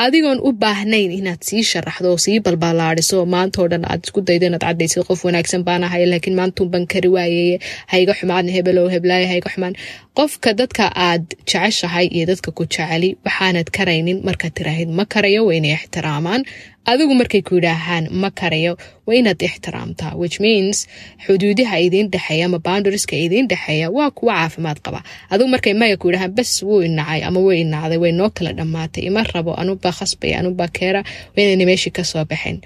adigoon 0.05 0.38
u 0.49 0.50
baahnayn 0.62 1.12
inaad 1.19 1.41
sii 1.49 1.62
sharaxdo 1.71 2.09
oo 2.12 2.19
sii 2.25 2.38
balballaadiso 2.47 3.19
maantao 3.35 3.67
dhan 3.73 3.85
aad 3.93 4.02
isku 4.07 4.21
daydo 4.29 4.47
inaad 4.50 4.64
caddaysid 4.67 5.02
qof 5.09 5.21
wanaagsan 5.29 5.62
baan 5.69 5.85
ahay 5.88 6.02
laakiin 6.12 6.37
maantuunban 6.41 6.85
kari 6.93 7.09
waayeye 7.17 7.57
hayga 7.93 8.14
xumaan 8.19 8.47
hebelow 8.57 8.87
heblaaya 8.95 9.26
hayga 9.33 9.50
xumaan. 9.55 9.75
Qofka 10.19 10.50
dadka 10.61 10.85
aad 11.09 11.25
jeceshahay 11.50 12.07
iyo 12.17 12.25
dadka 12.33 12.50
ku 12.59 12.64
jeceli 12.75 13.11
waxaanad 13.26 13.69
karaynin 13.76 14.19
markaad 14.29 14.52
tiraahid 14.59 14.91
ma 14.99 15.05
karayo 15.14 15.41
waa 15.49 15.57
inay 15.61 15.73
ixtiraamaan 15.79 16.43
adigu 16.91 17.15
markay 17.21 17.43
ku 17.47 17.55
yidhaahaan 17.59 18.05
ma 18.23 18.31
karayo 18.41 18.73
waa 19.07 19.15
inaad 19.21 19.41
ixtiraamtaa 19.49 20.12
which 20.23 20.37
means 20.45 20.77
xuduudaha 21.25 21.77
idiin 21.87 22.09
dhexeeya 22.12 22.45
ama 22.49 22.59
boundarieska 22.67 23.15
idiin 23.27 23.47
dhexeeya 23.51 23.87
waa 23.97 24.11
kuwa 24.11 24.35
caafimaad 24.35 24.79
qaba. 24.85 25.01
Adigu 25.33 25.49
markay 25.55 25.75
maya 25.81 25.97
ku 25.97 26.07
yidhahaan 26.11 26.35
bas 26.37 26.51
wuu 26.67 26.83
inacay 26.89 27.21
ama 27.29 27.41
way 27.47 27.61
inacday 27.65 27.99
way 28.03 28.12
noo 28.12 28.31
kala 28.37 28.53
dhammaatay. 28.59 29.03
Ima 29.09 29.23
rabo 29.35 29.53
anubaa 29.61 29.93
khasbaya 29.99 30.37
anubaa 30.41 30.69
keera 30.77 31.01
waa 31.35 31.43
inayna 31.45 31.65
meeshii 31.71 31.93
ka 31.97 32.03
soo 32.05 32.25
baxeen. 32.31 32.59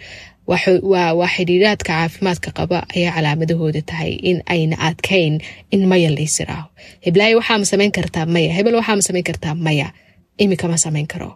Waa 0.48 1.28
xidhiiraadka 1.34 1.92
caafimaadka 1.92 2.50
qaba 2.58 2.78
ayaa 2.96 3.12
calaamadahooda 3.16 3.82
tahay 3.90 4.12
in 4.30 4.38
ayna 4.52 4.76
adkayn 4.88 5.34
in 5.74 5.82
maya 5.90 6.10
laysiraaho 6.16 6.68
heblaayo 7.04 7.36
waxaama 7.40 7.64
samayn 7.72 7.92
kartaa 7.96 8.26
maya. 8.34 8.50
Hebel 8.56 8.74
waxaama 8.80 9.02
samayn 9.08 9.24
kartaa 9.28 9.54
maya. 9.66 9.88
Imikama 10.42 10.76
samayn 10.84 11.06
karo 11.12 11.30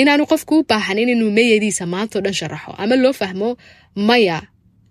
inaanu 0.00 0.24
qofku 0.30 0.54
u 0.60 0.64
baahanin 0.68 1.08
inuu 1.14 1.30
mayadiisa 1.30 1.86
maantao 1.86 2.20
dhan 2.24 2.32
sharaxo. 2.40 2.72
Ama 2.78 2.96
loo 2.96 3.12
fahmo 3.12 3.56
maya 3.96 4.38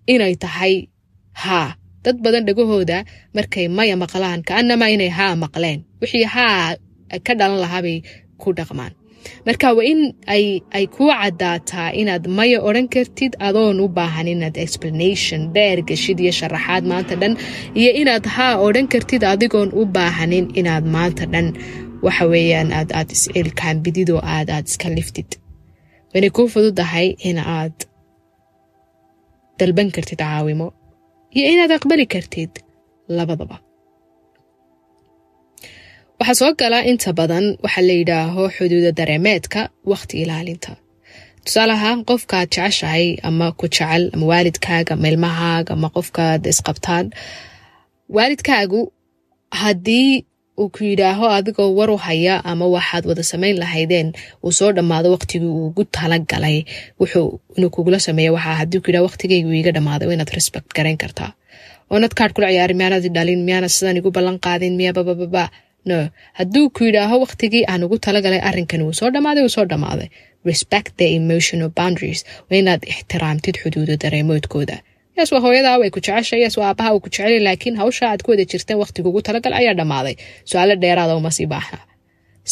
inay 0.06 0.34
tahay 0.36 0.86
haa. 1.32 1.74
Dad 2.04 2.16
badan 2.22 2.44
dhagahooda 2.46 3.04
markay 3.34 3.66
maya 3.68 3.96
maqlaan 3.96 4.42
kaanamaa 4.48 4.90
inay 4.94 5.08
haa 5.18 5.34
maqleen. 5.36 5.80
Wixii 6.00 6.24
haa 6.34 6.76
ka 7.26 7.32
dhalan 7.34 7.58
lahaabay 7.64 8.02
ku 8.38 8.52
dhaqmaan. 8.54 8.92
Marka 9.46 9.74
waa 9.74 9.86
in 9.86 10.14
ay 10.26 10.86
kuu 10.94 11.10
caddaataa 11.10 11.90
inaad 12.00 12.26
maya 12.26 12.58
odhan 12.62 12.88
kartid 12.94 13.32
adoon 13.38 13.78
u 13.80 13.86
baahan 13.88 14.26
inaad 14.28 14.56
explanation 14.58 15.50
dheer 15.54 15.78
geshid 15.88 16.18
iyo 16.20 16.32
sharaxaad 16.38 16.84
maanta 16.90 17.14
dhan 17.20 17.34
iyo 17.74 17.90
inaad 18.02 18.26
haa 18.26 18.58
odhan 18.66 18.86
kartid 18.92 19.22
adigoon 19.24 19.70
u 19.74 19.86
baahanin 19.86 20.50
inaad 20.58 20.84
maanta 20.94 21.26
dhan 21.32 21.54
waxa 22.06 22.24
weeyaan 22.32 22.70
aad 22.78 22.90
aad 22.98 23.08
isciilkaambidid 23.16 24.08
oo 24.14 24.20
aad 24.34 24.48
aad 24.56 24.66
iska 24.70 24.88
liftid. 24.98 25.30
Waynay 26.12 26.30
kuu 26.36 26.48
fududahay 26.54 27.08
in 27.28 27.38
aad 27.56 27.76
dalban 29.58 29.88
kartid 29.94 30.18
caawimo 30.22 30.66
iyo 31.36 31.44
inaad 31.52 31.72
aqbali 31.78 32.06
kartid 32.14 32.52
labadaba. 33.18 33.56
Waxaa 36.20 36.38
soo 36.40 36.52
gala 36.60 36.78
inta 36.90 37.10
badan 37.18 37.46
waxaa 37.64 37.84
la 37.88 37.94
yidhaaho 38.00 38.42
xuduuda 38.56 38.90
dareemeedka 38.98 39.60
wakhti 39.92 40.14
ilaalinta. 40.22 40.72
Tusaale 41.44 41.72
ahaan 41.78 42.00
qofkaad 42.10 42.48
jeceshahay 42.54 43.06
ama 43.28 43.46
ku 43.58 43.66
jecel 43.74 44.02
ama 44.14 44.24
waalidkaaga 44.32 44.94
ama 45.04 45.72
ama 45.74 45.88
qofkaad 45.96 46.42
isqabtaan 46.52 47.06
waalidkaagu 48.16 48.80
haddii 49.62 50.10
uu 50.60 50.68
ku 50.74 50.80
yidhaaho 50.90 51.26
adigoo 51.38 51.68
war 51.78 51.90
u 51.90 51.96
haya 52.06 52.34
ama 52.50 52.66
waxaad 52.76 53.04
wada 53.10 53.22
samayn 53.32 53.56
lahaydeen 53.62 54.08
uu 54.44 54.52
soo 54.58 54.70
dhammaado 54.76 55.08
waqtigii 55.14 55.48
uu 55.56 55.66
ugu 55.68 55.84
talagalay. 55.96 56.58
Wuxuu 57.00 57.28
inuu 57.56 57.70
kugula 57.76 57.98
sameeya 58.06 58.32
waxaa 58.36 58.56
haddii 58.60 58.80
ku 58.82 58.88
yidhaho 58.90 59.06
waqtigaygu 59.08 59.50
iiga 59.58 59.72
dhammaaday 59.76 60.08
inaad 60.14 60.30
respect 60.38 60.68
garayn 60.76 60.98
kartaa. 61.02 61.30
Oonad 61.92 62.12
kaadh 62.18 62.32
kula 62.36 62.48
ciyaarin 62.52 62.76
miyaanad 62.80 63.04
dhalin 63.16 63.40
miyaanad 63.48 63.72
sidan 63.76 63.96
igu 64.00 64.10
ballan 64.16 64.38
qaadin 64.46 64.74
miya 64.80 64.92
babababa 64.98 65.44
no 65.90 65.96
hadduu 66.38 66.66
ku 66.76 66.80
yidhaaho 66.88 67.16
waqtigii 67.24 67.64
aan 67.72 67.82
ugu 67.86 67.96
talagalay 68.06 68.40
arrinkani 68.48 68.84
wuu 68.86 68.96
soo 69.00 69.10
dhammaaday 69.14 69.42
wuu 69.46 69.54
soo 69.56 69.64
dhammaaday. 69.72 70.08
Respect 70.50 70.90
the 71.00 71.06
emotional 71.20 71.68
boundaries. 71.78 72.20
Waa 72.48 72.58
inaad 72.62 72.82
ixtiraamtid 72.92 73.54
xuduuda 73.62 73.94
dareemoodkooda 74.04 74.76
yaas 75.16 75.30
waa 75.32 75.40
hooyadaa 75.44 75.76
way 75.80 75.90
ku 75.94 76.00
jeceshay 76.06 76.40
yaas 76.44 76.56
waa 76.60 76.68
aabaha 76.70 76.90
uu 76.94 77.00
ku 77.04 77.08
jeceli 77.14 77.38
laakiin 77.46 77.76
hawsha 77.82 78.04
aad 78.10 78.20
ku 78.24 78.30
wada 78.32 78.44
jirteen 78.52 78.78
waqtiga 78.82 79.08
ugu 79.10 79.20
talagal 79.28 79.52
ayaa 79.60 79.74
dhammaaday. 79.80 80.14
Su'aalo 80.50 80.74
dheeraada 80.82 81.14
uma 81.20 81.30
sii 81.36 81.46
baahna 81.54 81.78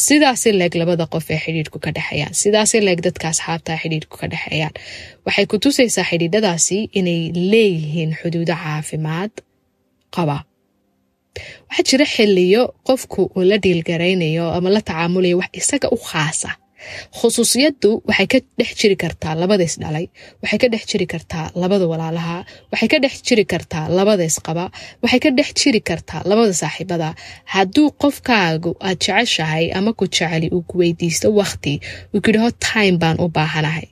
sidaasi 0.05 0.49
leeg 0.59 0.73
labada 0.81 1.05
qof 1.13 1.25
ee 1.33 1.39
xidhiidhku 1.45 1.77
ka 1.85 1.89
dhexeeyaan 1.97 2.33
sidaasi 2.41 2.77
leeg 2.87 2.99
dadka 3.07 3.25
asxaabta 3.33 3.73
xidhiidhku 3.81 4.15
ka 4.21 4.27
dhexeeyaan 4.33 4.73
waxay 5.25 5.45
ku 5.51 5.55
tusaysaa 5.63 6.05
xidhiidhadaasi 6.11 6.77
inay 6.99 7.21
leeyihiin 7.51 8.11
xuduudo 8.19 8.55
caafimaad 8.63 9.33
qaba. 10.15 10.37
Waxaa 11.69 11.85
jira 11.89 12.05
xiliyo 12.15 12.61
qofku 12.87 13.21
uu 13.37 13.43
la 13.51 13.57
dhiilgaraynayo 13.63 14.45
ama 14.57 14.69
la 14.75 14.81
tacaamulayo 14.89 15.35
wax 15.41 15.51
isaga 15.61 15.87
u 15.95 15.97
khaasa 16.09 16.49
khusuusiyaddu 17.17 17.89
waxay 18.09 18.27
ka 18.33 18.37
dhex 18.59 18.69
jiri 18.79 18.95
kartaa 19.03 19.33
labada 19.41 19.63
isdhalay 19.69 20.05
waxay 20.43 20.59
ka 20.63 20.67
dhex 20.73 20.83
jiri 20.91 21.05
kartaa 21.13 21.45
labada 21.61 21.85
walaalaha 21.91 22.37
waxay 22.71 22.89
ka 22.93 22.97
dhex 23.03 23.15
jiri 23.27 23.45
kartaa 23.53 23.85
labada 23.97 24.23
isqaba 24.31 24.65
waxay 25.03 25.19
ka 25.23 25.29
dhex 25.37 25.49
jiri 25.61 25.81
kartaa 25.89 26.21
labada 26.29 26.53
saaxiibada. 26.61 27.09
Hadduu 27.53 27.87
qofkaagu 28.01 28.71
aad 28.87 28.97
jeceshahay 29.05 29.65
ama 29.77 29.91
ku 29.99 30.05
jeceli 30.15 30.47
uu 30.55 30.63
ku 30.69 30.75
weydiisto 30.81 31.27
waqti 31.39 31.73
uu 32.13 32.19
kuyidhaho 32.23 32.49
time 32.69 32.95
baan 33.01 33.17
u 33.23 33.27
baahanahay 33.35 33.87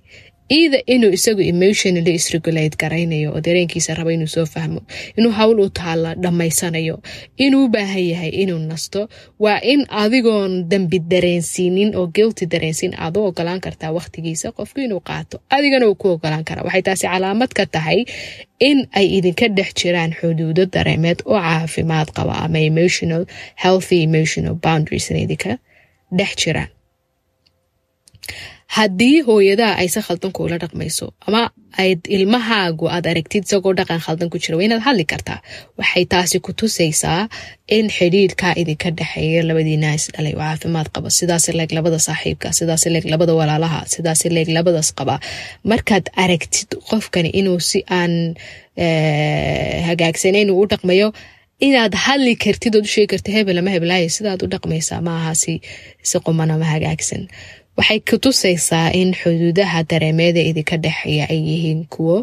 either 0.57 0.81
inuu 0.93 1.11
isagu 1.17 1.41
emotionally 1.53 2.13
isregulate 2.19 2.75
garaynayo 2.81 3.29
oo 3.35 3.41
dareenkiisa 3.47 3.93
rabo 3.97 4.11
inuu 4.11 4.27
soo 4.35 4.45
fahmo 4.45 4.81
inuu 5.17 5.31
hawl 5.39 5.59
u 5.59 5.69
taalla 5.79 6.15
dhammaysanayo 6.23 6.95
inuu 7.45 7.67
baahan 7.73 8.05
yahay 8.11 8.29
inuu 8.43 8.59
nasto 8.71 9.01
waa 9.43 9.59
in 9.73 9.81
adigoon 10.01 10.53
dambi 10.71 10.99
dareensiinin 11.11 11.95
oo 11.99 12.07
guilty 12.15 12.45
dareensiin 12.53 12.93
aad 13.03 13.15
u 13.17 13.23
ogolaan 13.29 13.61
kartaa 13.65 13.91
waqtigiisa 13.97 14.51
qofku 14.57 14.79
inuu 14.85 14.99
qaato 15.09 15.35
adigana 15.55 15.85
uu 15.89 15.95
ku 16.01 16.07
ogolaan 16.15 16.43
karaa 16.49 16.63
waxay 16.67 16.81
taasi 16.87 17.05
calaamad 17.07 17.51
ka 17.57 17.65
tahay 17.75 17.99
in 18.69 18.77
ay 18.99 19.07
idinka 19.17 19.45
dhex 19.57 19.69
jiraan 19.81 20.11
xuduudo 20.19 20.63
dareemeed 20.73 21.19
oo 21.25 21.39
caafimaad 21.47 22.07
qaba 22.17 22.33
ama 22.45 22.59
emotional 22.71 23.23
healthy 23.63 23.97
emotional 24.07 24.55
boundaries 24.65 25.07
idinka 25.23 25.51
dhex 26.17 26.31
jiraan 26.43 26.69
haddii 28.77 29.21
hooyadaha 29.27 29.73
ay 29.81 29.87
si 29.93 29.99
khaldan 30.07 30.31
kuula 30.37 30.57
dhaqmayso 30.63 31.05
ama 31.27 31.41
ayd 31.83 32.01
ilmahaagu 32.15 32.85
aad 32.95 33.05
aragtid 33.11 33.43
isagoo 33.47 33.73
dhaqan 33.79 34.01
khaldan 34.05 34.29
ku 34.33 34.37
jira 34.43 34.55
waa 34.57 34.65
inaad 34.67 34.83
hadli 34.87 35.05
kartaa. 35.11 35.39
Waxay 35.79 36.05
taasi 36.13 36.37
ku 36.45 36.51
tusaysaa 36.59 37.21
in 37.77 37.85
xidhiidhkaa 37.97 38.53
idinka 38.61 38.89
dhexeeya 38.99 39.41
labadiina 39.49 39.89
is 39.97 40.05
dhalay 40.13 40.33
oo 40.37 40.43
caafimaad 40.45 40.87
qaba. 40.95 41.09
Sidaas 41.19 41.45
leeg 41.59 41.71
labada 41.77 41.99
saaxiibka 42.07 42.47
sidaas 42.59 42.83
leeg 42.93 43.05
labada 43.13 43.33
walaalaha 43.39 43.79
sidaas 43.93 44.21
leeg 44.35 44.49
labadaas 44.57 44.89
qaba. 44.99 45.15
Markaad 45.71 46.05
aragtid 46.23 46.69
qofkani 46.89 47.29
inuu 47.39 47.59
si 47.69 47.79
aan 47.99 48.13
hagaagsanayn 49.89 50.49
uu 50.53 50.61
u 50.63 50.67
dhaqmayo 50.71 51.07
inaad 51.67 51.93
hadli 52.05 52.33
kartid 52.43 52.73
ood 52.79 52.85
u 52.89 52.91
sheegi 52.95 53.09
karta 53.13 53.29
hebel 53.35 53.57
ama 53.61 53.71
heblaaya 53.75 54.09
sidaad 54.17 54.39
u 54.45 54.51
dhaqmaysaa 54.53 55.01
ma 55.07 55.15
si 55.41 55.53
quman 56.25 56.49
hagaagsan 56.73 57.23
waxay 57.79 57.99
ku 58.09 58.15
tusaysaa 58.23 58.87
in 59.01 59.09
xuduudaha 59.19 59.79
dareemeeda 59.89 60.41
idinka 60.49 60.75
dhexeeya 60.83 61.25
ay 61.33 61.39
yihiin 61.49 61.81
kuwo 61.93 62.17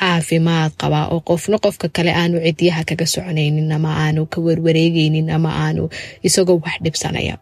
caafimaad 0.00 0.72
qaba 0.80 1.00
oo 1.12 1.20
qofna 1.28 1.56
qofka 1.64 1.86
kale 1.96 2.12
aanu 2.20 2.36
cidyaha 2.46 2.82
kaga 2.88 3.06
soconaynin 3.14 3.68
ama 3.76 3.90
aanu 4.04 4.22
ka 4.32 4.38
warwareegaynin 4.46 5.28
ama 5.36 5.50
aanu 5.64 5.82
isagoo 6.26 6.58
wax 6.64 6.76
dhibsanaya 6.84 7.34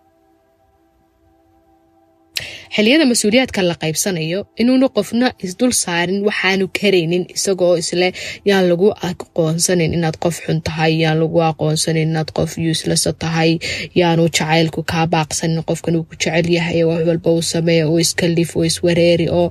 xiliyada 2.74 3.04
mas'uuliyaadka 3.12 3.60
la 3.68 3.74
qaybsanayo 3.82 4.40
inuuna 4.62 4.88
qofna 4.96 5.26
isdul 5.46 5.72
saarin 5.82 6.20
waxaanu 6.28 6.66
karaynin 6.78 7.24
isagoo 7.36 7.74
isle 7.82 8.08
yaan 8.50 8.64
lagu 8.70 8.88
aqoonsanin 9.10 9.90
inaad 9.98 10.16
qof 10.24 10.36
xun 10.44 10.58
tahay 10.68 10.92
yaan 11.02 11.18
lagu 11.22 11.38
aqoonsanin 11.50 12.08
inaad 12.12 12.30
qof 12.38 12.50
yuuslasa 12.64 13.10
tahay 13.22 13.50
yaanu 14.00 14.24
jacaylku 14.36 14.80
kaa 14.92 15.06
baaqsanin 15.14 15.60
qofkan 15.68 15.94
uu 15.98 16.04
ku 16.08 16.14
jecel 16.22 16.46
yahay 16.56 16.80
wax 16.88 17.00
walba 17.08 17.30
uu 17.36 17.42
sameeya 17.52 17.84
oo 17.90 17.98
iskalif 18.04 18.50
oo 18.56 18.64
iswareeri 18.70 19.26
oo 19.40 19.48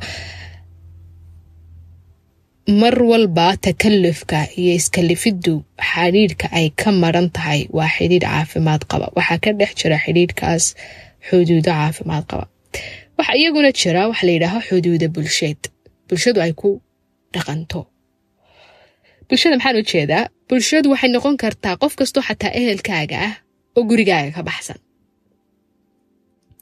mar 2.81 2.95
walba 3.12 3.47
takalufka 3.65 4.39
iyo 4.62 4.74
iskalifiddu 4.79 5.53
xidhiidhka 5.91 6.47
ay 6.59 6.67
ka 6.81 6.89
maran 7.01 7.27
tahay 7.36 7.62
waa 7.77 7.89
xidhiidh 7.95 8.27
caafimaad 8.27 8.81
qaba. 8.91 9.05
Waxaa 9.17 9.39
ka 9.43 9.50
dhex 9.59 9.71
jira 9.79 9.97
xidhiidhkaas 10.05 10.63
xuduudo 11.27 11.71
caafimaad 11.79 12.24
qaba 12.31 12.45
waxaa 13.17 13.38
iyaguna 13.41 13.69
jira 13.79 14.01
waxa 14.09 14.24
la 14.27 14.31
yidhaaho 14.36 14.59
xuduuda 14.67 15.07
bulsheed. 15.15 15.62
Bulshadu 16.07 16.39
ay 16.45 16.53
ku 16.62 16.69
dhaqanto. 17.33 17.81
Bulshada 19.27 19.55
maxaan 19.57 19.77
u 19.81 19.83
jeedaa 19.91 20.24
bulshadu 20.50 20.88
waxay 20.93 21.09
noqon 21.15 21.36
kartaa 21.43 21.75
qof 21.81 21.93
kastoo 22.00 22.24
xataa 22.27 22.51
ehelkaaga 22.59 23.17
ah 23.27 23.33
oo 23.77 23.83
gurigaaga 23.89 24.31
ka 24.38 24.41
baxsan. 24.50 24.79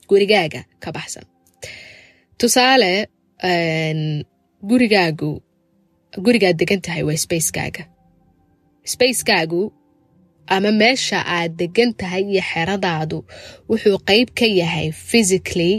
Gurigaaga 0.09 0.62
ka 0.83 0.89
baxsan. 0.97 1.25
Tusaale 2.39 2.91
gurigaagu 4.69 5.31
gurigaad 6.25 6.57
degan 6.62 6.81
tahay 6.85 7.03
waa 7.07 7.17
spacekaaga. 7.25 7.83
Spacekaagu 8.91 9.62
ama 10.55 10.71
meesha 10.81 11.19
aad 11.38 11.51
degan 11.62 11.91
tahay 12.00 12.24
iyo 12.31 12.41
xeradaadu 12.51 13.17
wuxuu 13.69 13.97
qeyb 14.09 14.27
ka 14.39 14.45
yahay 14.59 14.88
physically 15.09 15.74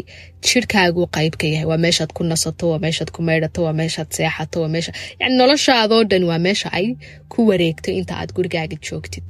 jirhkaagu 0.49 1.03
qeyb 1.17 1.35
ka 1.41 1.47
yahay. 1.53 1.67
Waa 1.71 1.81
meeshaad 1.87 2.11
ku 2.17 2.23
nasato 2.31 2.65
waa 2.73 2.81
meeshaad 2.87 3.11
ku 3.15 3.21
maydhato 3.29 3.61
waa 3.67 3.76
meeshaad 3.83 4.09
seexato 4.17 4.56
waa 4.65 4.73
meesha 4.75 4.93
yani 5.21 5.35
noloshaadoo 5.41 6.02
dhan 6.11 6.25
waa 6.30 6.39
meesha 6.47 6.69
ay 6.78 6.87
ku 7.32 7.39
wareegto 7.50 7.91
inta 8.00 8.15
aad 8.21 8.30
gurigaaga 8.37 8.76
joogtid. 8.87 9.26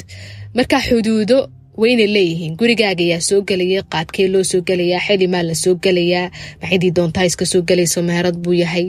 Marka 0.56 0.78
xuduudo 0.88 1.38
wayna 1.82 2.04
leeyihiin. 2.16 2.52
Gurigaaga 2.60 3.04
yaa 3.12 3.20
soo 3.28 3.40
gelaya 3.48 3.82
qaabkee 3.92 4.28
loo 4.32 4.44
soo 4.50 4.60
gelayaa 4.68 5.00
xilimaa 5.06 5.42
la 5.48 5.54
soo 5.62 5.74
gelayaa 5.84 6.30
maxaydii 6.60 6.92
doontaa 6.98 7.24
iska 7.30 7.44
soo 7.52 7.60
gelayso 7.68 8.00
meherad 8.08 8.36
buu 8.44 8.54
yahay 8.62 8.86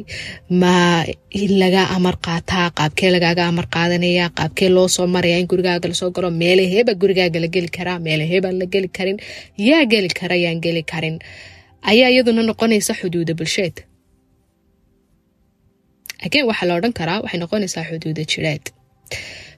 ma 0.62 1.04
laga 1.62 1.82
amar 1.96 2.16
qaataa 2.28 2.68
qaabkee 2.80 3.10
lagaaga 3.16 3.44
amar 3.52 3.66
qaadanaya 3.76 4.26
qaabkee 4.40 4.70
loo 4.76 4.88
soo 4.96 5.08
maraya 5.16 5.38
in 5.42 5.48
gurigaaga 5.52 5.88
la 5.92 5.96
soo 6.02 6.10
galo 6.16 6.30
meelaheeba 6.42 6.94
gurigaaga 7.02 7.40
la 7.44 7.48
geli 7.56 7.70
karaa 7.78 8.00
meelaheebaan 8.08 8.56
la 8.62 8.66
geli 8.74 8.90
karin 8.98 9.18
yaa 9.70 9.84
geli 9.94 10.10
kara 10.20 10.36
yaan 10.46 10.60
geli 10.66 10.84
karin 10.92 11.18
ayaa 11.91 12.10
iyaduna 12.13 12.41
noqonaysa 12.50 12.93
xuduuda 13.00 13.34
bulsheed. 13.39 13.76
Again 16.26 16.45
waxaa 16.50 16.67
la 16.69 16.73
odhan 16.80 16.93
karaa 17.00 17.19
waxay 17.23 17.39
noqonaysaa 17.43 17.84
xuduuda 17.89 18.23
jireed 18.32 18.65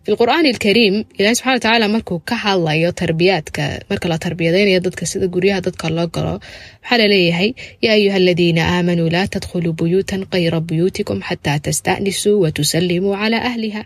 fi 0.03 0.09
lqur'aan 0.13 0.45
alkariim 0.53 0.95
ilahi 1.19 1.35
subxana 1.37 1.53
wa 1.55 1.59
tacaala 1.63 1.87
markuu 1.95 2.19
ka 2.29 2.35
hadlayo 2.43 2.89
tarbiyaadka 3.01 3.63
marka 3.89 4.07
la 4.11 4.17
tarbiyadaynayo 4.25 4.79
dadka 4.87 5.05
sida 5.11 5.27
guryaha 5.35 5.61
dadka 5.67 5.85
loo 5.97 6.07
galo 6.15 6.33
waxaa 6.39 6.97
la 7.01 7.07
leeyahay 7.13 7.49
yaa 7.85 7.93
ayuha 7.99 8.17
aladiina 8.21 8.61
aamanuu 8.75 9.09
laa 9.15 9.27
tadkhuluu 9.35 9.73
buyuutan 9.79 10.21
kayra 10.33 10.59
buyuutikum 10.69 11.19
xataa 11.29 11.57
tasta'nisuu 11.65 12.35
watusallimuu 12.43 13.15
calaa 13.21 13.43
ahliha 13.49 13.81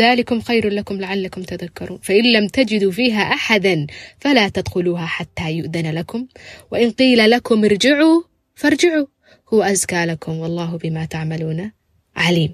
dalikum 0.00 0.38
khayru 0.48 0.68
lakum 0.78 0.96
lacalakum 1.04 1.42
tadakaruun 1.52 2.00
fain 2.06 2.26
lam 2.34 2.44
tajiduu 2.56 2.92
fiiha 2.98 3.22
axada 3.36 3.72
falaa 4.22 4.48
tadkhuluuha 4.56 5.06
xataa 5.16 5.50
yu'dana 5.58 5.90
lakum 5.98 6.20
wain 6.72 6.90
qiila 6.98 7.24
lakum 7.34 7.58
irjicuu 7.68 8.14
farjicuu 8.62 9.04
huwa 9.50 9.64
askaa 9.72 10.04
lakum 10.10 10.34
wallahu 10.44 10.74
bima 10.82 11.02
tacmaluuna 11.14 11.66
caliim 12.20 12.52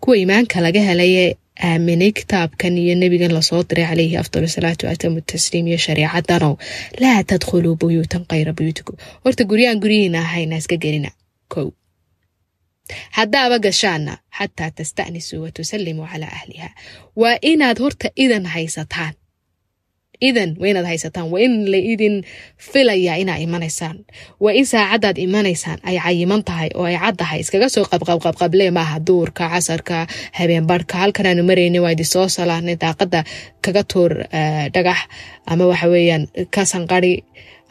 kuwa 0.00 0.16
iimaanka 0.18 0.56
laga 0.66 0.80
helaye 0.88 1.24
aaminay 1.68 2.12
kitaabkan 2.12 2.78
iyo 2.78 2.94
nebigan 2.94 3.32
la 3.36 3.42
soo 3.42 3.62
diray 3.68 3.86
calayhi 3.90 4.16
afdal 4.22 4.46
salaatu 4.48 4.88
atamu 4.92 5.20
tasliim 5.20 5.66
iyo 5.68 5.78
shareecadanow 5.86 6.54
laa 7.02 7.20
tadkhuluu 7.30 7.76
buyuutan 7.80 8.22
kayra 8.30 8.52
buyuutikum 8.58 8.96
horta 9.24 9.44
guryahan 9.50 9.80
guryihiina 9.82 10.18
ahayna 10.26 10.56
iska 10.62 10.76
gelina 10.84 11.10
kow 11.54 11.68
haddaaba 13.18 13.58
gashaana 13.66 14.12
xataa 14.38 14.70
tasta'nisuu 14.78 15.42
wa 15.44 15.50
tusallimuu 15.56 16.06
calaa 16.12 16.32
ahliha 16.38 16.70
waa 17.20 17.36
inaad 17.50 17.78
horta 17.84 18.08
idan 18.24 18.46
haysataan 18.54 19.14
idan 20.20 20.56
waa 20.60 20.68
inaad 20.70 20.86
haysataan. 20.90 21.26
Waa 21.32 21.40
in 21.46 21.54
la 21.72 21.76
idin 21.92 22.24
filayaa 22.58 23.16
inaa 23.22 23.36
imanaysaan. 23.46 23.96
Waa 24.40 24.52
in 24.58 24.66
saacaddaad 24.66 25.18
imanaysaan. 25.18 25.78
Ay 25.88 25.96
cayiman 26.04 26.42
tahay 26.44 26.68
oo 26.74 26.84
ay 26.84 26.96
caddahay 26.98 27.40
iskaga 27.40 27.68
soo 27.68 27.84
qabqabqabqable 27.92 28.70
maaha 28.70 28.98
duurka 29.06 29.44
casarka 29.52 30.06
habeenbarhka 30.38 30.94
halkan 31.02 31.26
aanu 31.26 31.42
marayna 31.50 31.78
waa 31.84 31.92
idin 31.96 32.06
soo 32.14 32.28
salaanay 32.28 32.76
daaqadda 32.82 33.20
kaga 33.64 33.82
tuur 33.92 34.12
dhagax 34.74 34.98
ama 35.50 35.64
waxa 35.70 35.86
weeyaan 35.92 36.24
ka 36.54 36.62
sanqari 36.72 37.14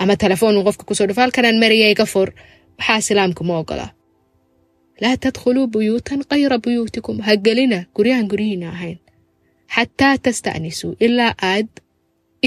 ama 0.02 0.14
telefoon 0.24 0.64
qofka 0.68 0.84
ku 0.88 0.94
soo 0.96 1.08
dhufo. 1.08 1.22
Halkan 1.22 1.46
aan 1.46 1.60
maraya 1.64 1.88
iga 1.94 2.06
fur. 2.06 2.30
Waxaa 2.80 2.98
islaamku 3.02 3.44
ma 3.48 3.56
ogola? 3.64 3.88
Laa 5.02 5.18
tadkhuluu 5.24 5.68
buyuutan 5.74 6.22
kayra 6.30 6.58
buyuutikum. 6.64 7.20
Ha 7.26 7.36
gelina. 7.46 7.80
Guryahan 7.96 8.28
guryihiina 8.32 8.68
ahayn. 8.76 9.00
Xataa 9.76 10.16
tasta'nisuu. 10.24 10.92
Ilaa 11.06 11.34
aad 11.52 11.68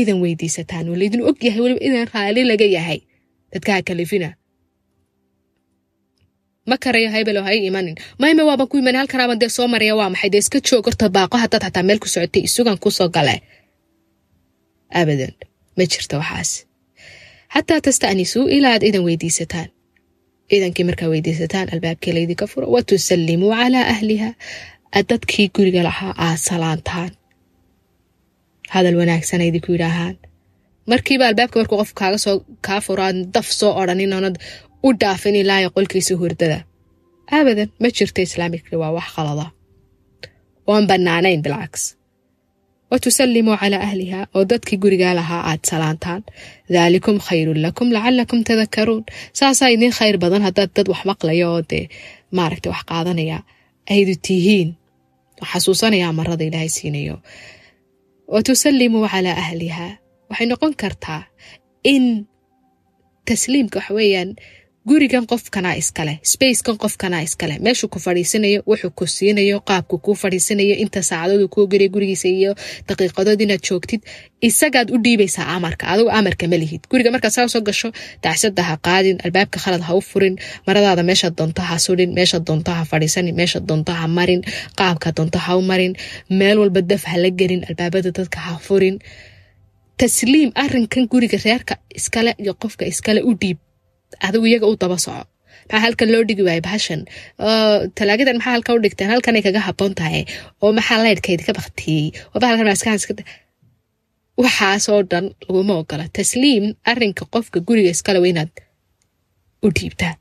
idan 0.01 0.19
weydiisataan 0.25 0.85
oo 0.91 0.97
laydin 1.01 1.23
og 1.29 1.37
yahay 1.47 1.61
weliba 1.65 1.81
idan 1.89 2.07
raali 2.15 2.43
laga 2.51 2.67
yahay. 2.77 2.99
Dadkaha 3.53 3.81
kalifina 3.89 4.29
ma 6.71 6.77
karayo 6.83 7.09
haybelo 7.15 7.41
ha 7.47 7.53
imanin. 7.69 7.97
Mayme 8.21 8.43
waaban 8.49 8.69
ku 8.71 8.77
iman 8.79 8.97
halkanaaban 9.01 9.39
dee 9.41 9.49
soo 9.57 9.67
maraya 9.73 9.95
waa 9.97 10.11
maxay? 10.13 10.31
Dee 10.33 10.39
iska 10.45 10.59
joog 10.69 10.85
horta 10.87 11.07
baaqo 11.17 11.37
haddaad 11.43 11.63
xataa 11.67 11.83
meel 11.89 11.99
ku 12.03 12.09
socotay 12.15 12.43
isugan 12.49 12.79
ku 12.83 12.91
soo 12.91 13.09
gale 13.17 13.35
abadan 15.01 15.33
ma 15.77 15.85
jirto 15.91 16.17
waxaas. 16.21 16.51
Xataa 17.55 17.81
tasta'nisuu 17.85 18.45
ilaa 18.57 18.73
aad 18.77 18.83
idan 18.89 19.05
weydiisataan. 19.09 19.69
Idankii 20.55 20.85
markaa 20.89 21.09
weydiisataan 21.13 21.67
albaabkii 21.73 22.13
laydinka 22.17 22.47
furo. 22.51 22.67
Wa 22.75 22.81
tusallimuu 22.89 23.53
calaa 23.59 23.87
ahliha 23.95 24.31
aad 24.97 25.07
dadkii 25.11 25.49
guriga 25.57 25.83
lahaa 25.89 26.13
aad 26.27 26.37
salaantaan 26.49 27.11
hadal 28.75 28.97
wanaagsan 29.01 29.41
aydinku 29.45 29.71
yidhaahaan. 29.75 30.15
Markiiba 30.91 31.25
albaabka 31.31 31.57
markuu 31.61 31.79
qof 31.83 31.91
kaaga 32.01 32.19
soo 32.25 32.37
kaa 32.67 32.81
furaan 32.87 33.17
daf 33.35 33.49
soo 33.61 33.73
odhanin 33.81 34.13
oonad 34.17 34.37
u 34.87 34.89
dhaafin 35.01 35.37
ilaayo 35.43 35.69
qolkiisa 35.77 36.15
hurdada. 36.21 36.59
Abadan 37.39 37.69
ma 37.83 37.89
jirto 37.97 38.21
islaamika 38.27 38.73
waa 38.83 38.93
wax 38.97 39.09
qalada 39.17 39.47
oon 40.71 40.85
bannaanayn 40.91 41.43
bilcaks. 41.45 41.83
Wa 42.91 42.97
tusallimuu 43.05 43.57
calaa 43.61 43.83
ahliha 43.89 44.21
oo 44.37 44.45
dadkii 44.51 44.79
gurigaa 44.83 45.15
lahaa 45.19 45.43
aad 45.51 45.63
salaantaan. 45.71 46.23
Daalikum 46.75 47.17
khayrun 47.27 47.59
lakum 47.67 47.89
lacalakum 47.97 48.41
tadakaruun 48.49 49.05
saasaa 49.39 49.69
idiin 49.75 49.93
khayr 49.99 50.17
badan 50.23 50.43
haddaad 50.47 50.71
dad 50.77 50.89
wax 50.93 51.03
maqlaya 51.11 51.47
oo 51.53 51.61
dee 51.71 51.85
maaragta 52.37 52.69
wax 52.73 52.83
qaadanaya 52.91 53.39
aydu 53.95 54.15
tihiin 54.27 54.69
xasuusanaya 55.51 56.07
amarada 56.13 56.45
ilaahay 56.49 56.69
siinayo 56.77 57.17
wa 58.33 58.39
tusallimuu 58.47 59.07
calaa 59.13 59.37
ahliha 59.45 59.87
waxay 60.31 60.47
noqon 60.51 60.73
kartaa 60.83 61.23
in 61.93 62.05
tasliimka 63.29 63.79
waxa 63.79 63.93
weeyaan 63.99 64.31
gurigan 64.89 65.25
qofkanaa 65.31 65.75
iskale 65.83 66.13
spacekan 66.33 66.77
qofkanaa 66.83 67.21
iskale. 67.27 67.55
Meeshuu 67.67 67.89
ku 67.93 67.99
fadhiisanayo 68.07 68.61
wuxuu 68.71 68.91
ku 68.99 69.05
siinayo 69.07 69.57
qaabku 69.69 69.97
kuu 70.05 70.15
fadhiisanayo 70.23 70.75
inta 70.85 71.01
saacadood 71.09 71.49
kuu 71.55 71.67
geliya 71.73 71.91
gurigiisa 71.95 72.29
iyo 72.29 72.53
daqiiqadood 72.89 73.41
inaad 73.45 73.63
joogtid 73.69 74.01
isagaad 74.49 74.89
u 74.95 74.99
dhiibaysaa 75.05 75.47
amarka 75.57 75.85
adigu 75.93 76.11
amarka 76.19 76.45
ma 76.53 76.57
lihid. 76.63 76.83
Guriga 76.91 77.11
markaad 77.15 77.33
saa 77.37 77.49
soo 77.55 77.63
gasho 77.69 77.89
dacsada 78.25 78.63
ha 78.69 78.75
qaadin 78.87 79.17
albaabka 79.25 79.59
khalad 79.65 79.83
ha 79.89 79.93
u 79.99 80.01
furin 80.11 80.35
maradaada 80.67 81.03
meesha 81.11 81.29
doonto 81.39 81.63
ha 81.69 81.77
sudhin 81.87 82.11
meesha 82.19 82.39
doonto 82.49 82.71
ha 82.79 82.83
fadhiisanin 82.91 83.35
meesha 83.41 83.61
doonto 83.69 83.93
ha 84.01 84.07
marin 84.19 84.41
qaabka 84.79 85.09
doonto 85.17 85.39
ha 85.47 85.53
u 85.61 85.63
marin 85.71 85.93
meel 86.39 86.57
walba 86.63 86.81
daf 86.91 87.03
ha 87.11 87.17
la 87.23 87.31
gelin 87.41 87.63
albaabada 87.69 88.11
dadka 88.19 88.39
ha 88.47 88.53
furin. 88.67 88.97
Tasliim 90.01 90.51
arinkan 90.63 91.05
guriga 91.13 91.39
reerka 91.45 91.75
iskale 91.99 92.33
iyo 92.43 92.53
qofka 92.63 92.85
iskale 92.93 93.21
u 93.29 93.33
dhiib 93.41 93.59
adigu 94.27 94.47
iyaga 94.51 94.67
u 94.73 94.77
daba 94.83 94.99
soco 95.05 95.25
maxaa 95.71 95.81
halkan 95.85 96.09
loo 96.13 96.23
dhigi 96.29 96.43
waayay 96.47 96.63
bahashan 96.69 97.01
talaagadan 97.99 98.37
maxaa 98.39 98.55
halka 98.57 98.71
u 98.77 98.83
dhigteen 98.85 99.11
halkanay 99.15 99.43
kaga 99.47 99.61
haboon 99.69 99.93
tahay 100.01 100.23
oo 100.63 100.71
maxaa 100.79 101.01
leydhkayd 101.07 101.41
ka 101.47 101.53
baktiyey 101.59 102.05
waxaasoo 104.43 105.01
dhan 105.11 105.25
laguma 105.47 105.75
ogola 105.83 106.05
tasliim 106.17 106.65
arinka 106.91 107.25
qofka 107.35 107.59
guriga 107.67 107.91
iskale 107.97 108.19
waa 108.23 108.31
inaad 108.33 108.53
u 109.67 109.69
dhiibtaa 109.77 110.15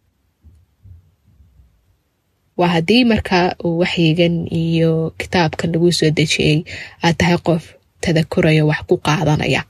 waa 2.59 2.71
haddii 2.75 3.03
markaa 3.11 3.45
uu 3.65 3.77
waxyigan 3.81 4.35
iyo 4.61 4.91
kitaabkan 5.19 5.69
lagu 5.73 5.89
soo 5.99 6.09
dejiyey 6.19 6.57
aad 7.05 7.15
tahay 7.19 7.37
qof 7.47 7.63
tadakurayo 8.03 8.63
wax 8.71 8.81
ku 8.89 8.95
qaadanaya 9.07 9.61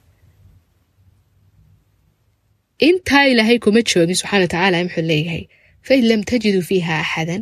intaa 2.87 3.25
ilaahay 3.31 3.59
kuma 3.59 3.81
joogin 3.89 4.15
subxana 4.21 4.41
wa 4.45 4.47
tacaala 4.53 4.77
muxuu 4.83 5.01
leeyahay. 5.11 5.43
Fain 5.87 6.03
lam 6.09 6.21
tajiduu 6.29 6.61
fiiha 6.69 6.93
axadan 7.03 7.41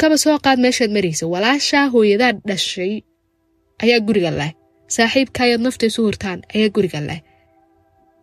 kaba 0.00 0.16
soo 0.22 0.36
qaad 0.44 0.58
meeshaad 0.64 0.90
maraysa 0.96 1.24
walaashaa 1.34 1.86
hooyadaa 1.92 2.32
dhashay 2.48 2.92
ayaa 3.82 4.00
guriga 4.06 4.30
leh. 4.40 4.52
Saaxiibkaayaad 4.94 5.60
nafta 5.66 5.84
isu 5.90 6.00
hurtaan 6.06 6.38
ayaa 6.54 6.70
guriga 6.76 7.00
leh. 7.08 7.20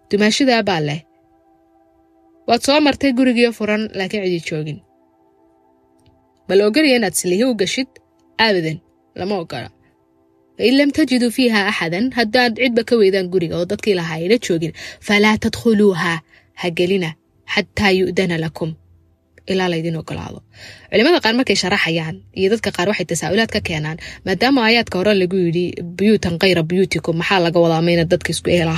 Dumaashidaabaa 0.10 0.81
leh. 0.88 0.99
Waad 2.47 2.62
soo 2.65 2.79
martay 2.86 3.12
gurigiio 3.17 3.51
furan 3.58 3.84
laakiin 3.97 4.23
cidi 4.25 4.39
joogin. 4.49 4.79
Bal 6.47 6.62
ogolaya 6.67 6.95
inaad 6.99 7.15
silihi 7.19 7.43
u 7.51 7.53
gashid 7.62 7.89
abadan 8.45 8.77
lama 9.19 9.36
ogola 9.43 9.69
fain 10.58 10.74
lam 10.80 10.89
tajiduu 10.98 11.32
fiiha 11.38 11.60
axadan 11.72 12.06
haddaad 12.18 12.54
cidba 12.63 12.82
ka 12.89 12.96
weydaan 13.02 13.28
guriga 13.34 13.56
oo 13.60 13.65
dadkii 13.72 13.96
lahaa 14.00 14.38
joogin 14.46 14.74
falaa 15.08 15.38
tadkhuluuha 15.44 16.13
ha 16.62 16.68
gelina 16.78 17.10
xataa 17.54 17.91
yu'dana 18.00 18.38
lakum 18.46 18.72
ilaa 19.52 19.70
laydin 19.74 19.96
ogolaado 20.02 20.39
culimada 20.91 21.20
qaar 21.24 21.34
markay 21.39 21.58
sharaxayaan 21.62 22.15
iyo 22.39 22.48
dadka 22.54 22.70
qaar 22.78 22.88
waxay 22.91 23.06
tasaa'ulaad 23.12 23.52
ka 23.56 23.60
keenaan 23.68 23.98
maadaama 24.26 24.60
aayaadka 24.68 24.96
hore 25.00 25.13
lagu 25.22 25.38
yidhi 25.46 25.65
buyuutan 25.98 26.36
kayra 26.41 26.62
buyuutikum 26.70 27.15
maxaa 27.22 27.39
laga 27.46 27.60
wadaa 27.65 27.82
mayna 27.88 28.04
dadka 28.13 28.30
isku 28.34 28.48
eel 28.56 28.70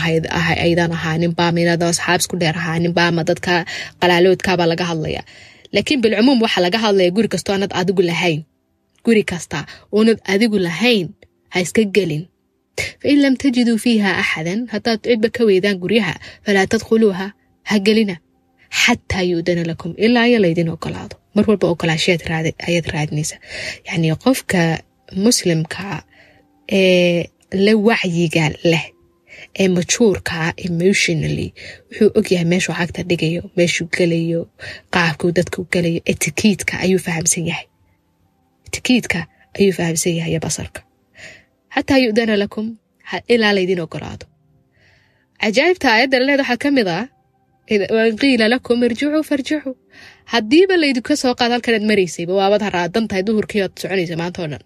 aydan 0.65 0.91
ahaaninbaa 0.97 1.51
maynad 1.57 1.81
asxaab 1.89 2.19
isku 2.23 2.35
dheer 2.41 2.55
ahaaninbaa 2.61 3.09
ma 3.17 3.21
dadka 3.29 3.53
qalaaloodkaabaa 4.01 4.67
laga 4.71 4.85
hadlaya 4.91 5.21
laakiin 5.73 5.99
bilcumuum 6.03 6.39
waxaa 6.45 6.61
laga 6.67 6.79
hadlaya 6.85 7.09
guri 7.15 7.27
kastoo 7.33 7.53
aanad 7.55 7.71
adigu 7.81 8.01
lahayn 8.11 8.41
guri 9.05 9.23
kasta 9.31 9.59
oonad 9.95 10.19
adigu 10.33 10.57
lahayn 10.67 11.05
ha 11.53 11.57
iska 11.65 11.83
gelin. 11.95 12.23
Fain 13.01 13.19
lam 13.23 13.35
tajiduu 13.41 13.77
fiiha 13.85 14.09
axadan 14.21 14.59
haddaad 14.73 14.99
cidba 15.07 15.29
ka 15.35 15.41
weydaan 15.49 15.77
guryaha 15.83 16.13
falaa 16.45 16.65
tadkhuluuha 16.73 17.27
ha 17.69 17.75
gelina. 17.87 18.15
Xataa 18.81 19.23
yu'dana 19.31 19.63
lakum 19.69 19.91
ilaa 20.05 20.23
aya 20.27 20.39
laydin 20.43 20.69
ogolaado 20.75 21.15
mar 21.35 21.45
walba 21.49 21.67
ogolaashayaad 21.73 22.53
ayaad 22.67 22.85
raadinaysa. 22.93 23.35
Yacnii 23.87 24.15
qofka 24.25 24.59
muslimka 25.25 26.03
ee 26.79 27.25
la 27.65 27.73
wacyiga 27.87 28.45
leh 28.71 28.85
ee 29.61 29.67
majuurkaa 29.75 30.47
emotionally 30.67 31.47
wuxuu 31.89 32.09
ogyahay 32.19 32.45
meeshuu 32.51 32.75
cagta 32.79 33.01
dhigayo 33.09 33.41
meeshuu 33.57 33.87
gelayo 33.97 34.41
qaabkuu 34.93 35.31
dadku 35.37 35.59
gelayo 35.73 36.01
etikiidka 36.11 36.73
ayuu 36.83 36.99
fahamsan 37.05 37.45
yahay. 37.49 37.67
Etikiidka 38.67 39.19
ayuu 39.59 39.73
fahamsan 39.79 40.13
yahay 40.17 40.31
iyo 40.31 40.39
xataa 41.75 41.99
yu'dana 42.05 42.35
lakum 42.43 42.65
ilaa 43.33 43.53
laydin 43.57 43.79
ogolaado 43.85 44.25
cajaa'ibta 45.41 45.87
aayadda 45.93 46.17
laleed 46.21 46.39
waxaa 46.43 46.59
ka 46.63 46.69
mid 46.77 46.87
ah 46.99 47.03
wain 47.97 48.15
qiila 48.21 48.45
lakum 48.53 48.77
irjicuu 48.87 49.23
farjicuu 49.29 49.73
haddiiba 50.33 50.75
laydinka 50.83 51.13
soo 51.21 51.33
qaad 51.39 51.51
halkanaad 51.55 51.85
maraysayba 51.91 52.33
waabad 52.39 52.61
haraadan 52.67 53.05
tahay 53.09 53.23
soconaysa 53.81 54.15
maanta 54.21 54.39
oo 54.43 54.49
dhan 54.53 54.63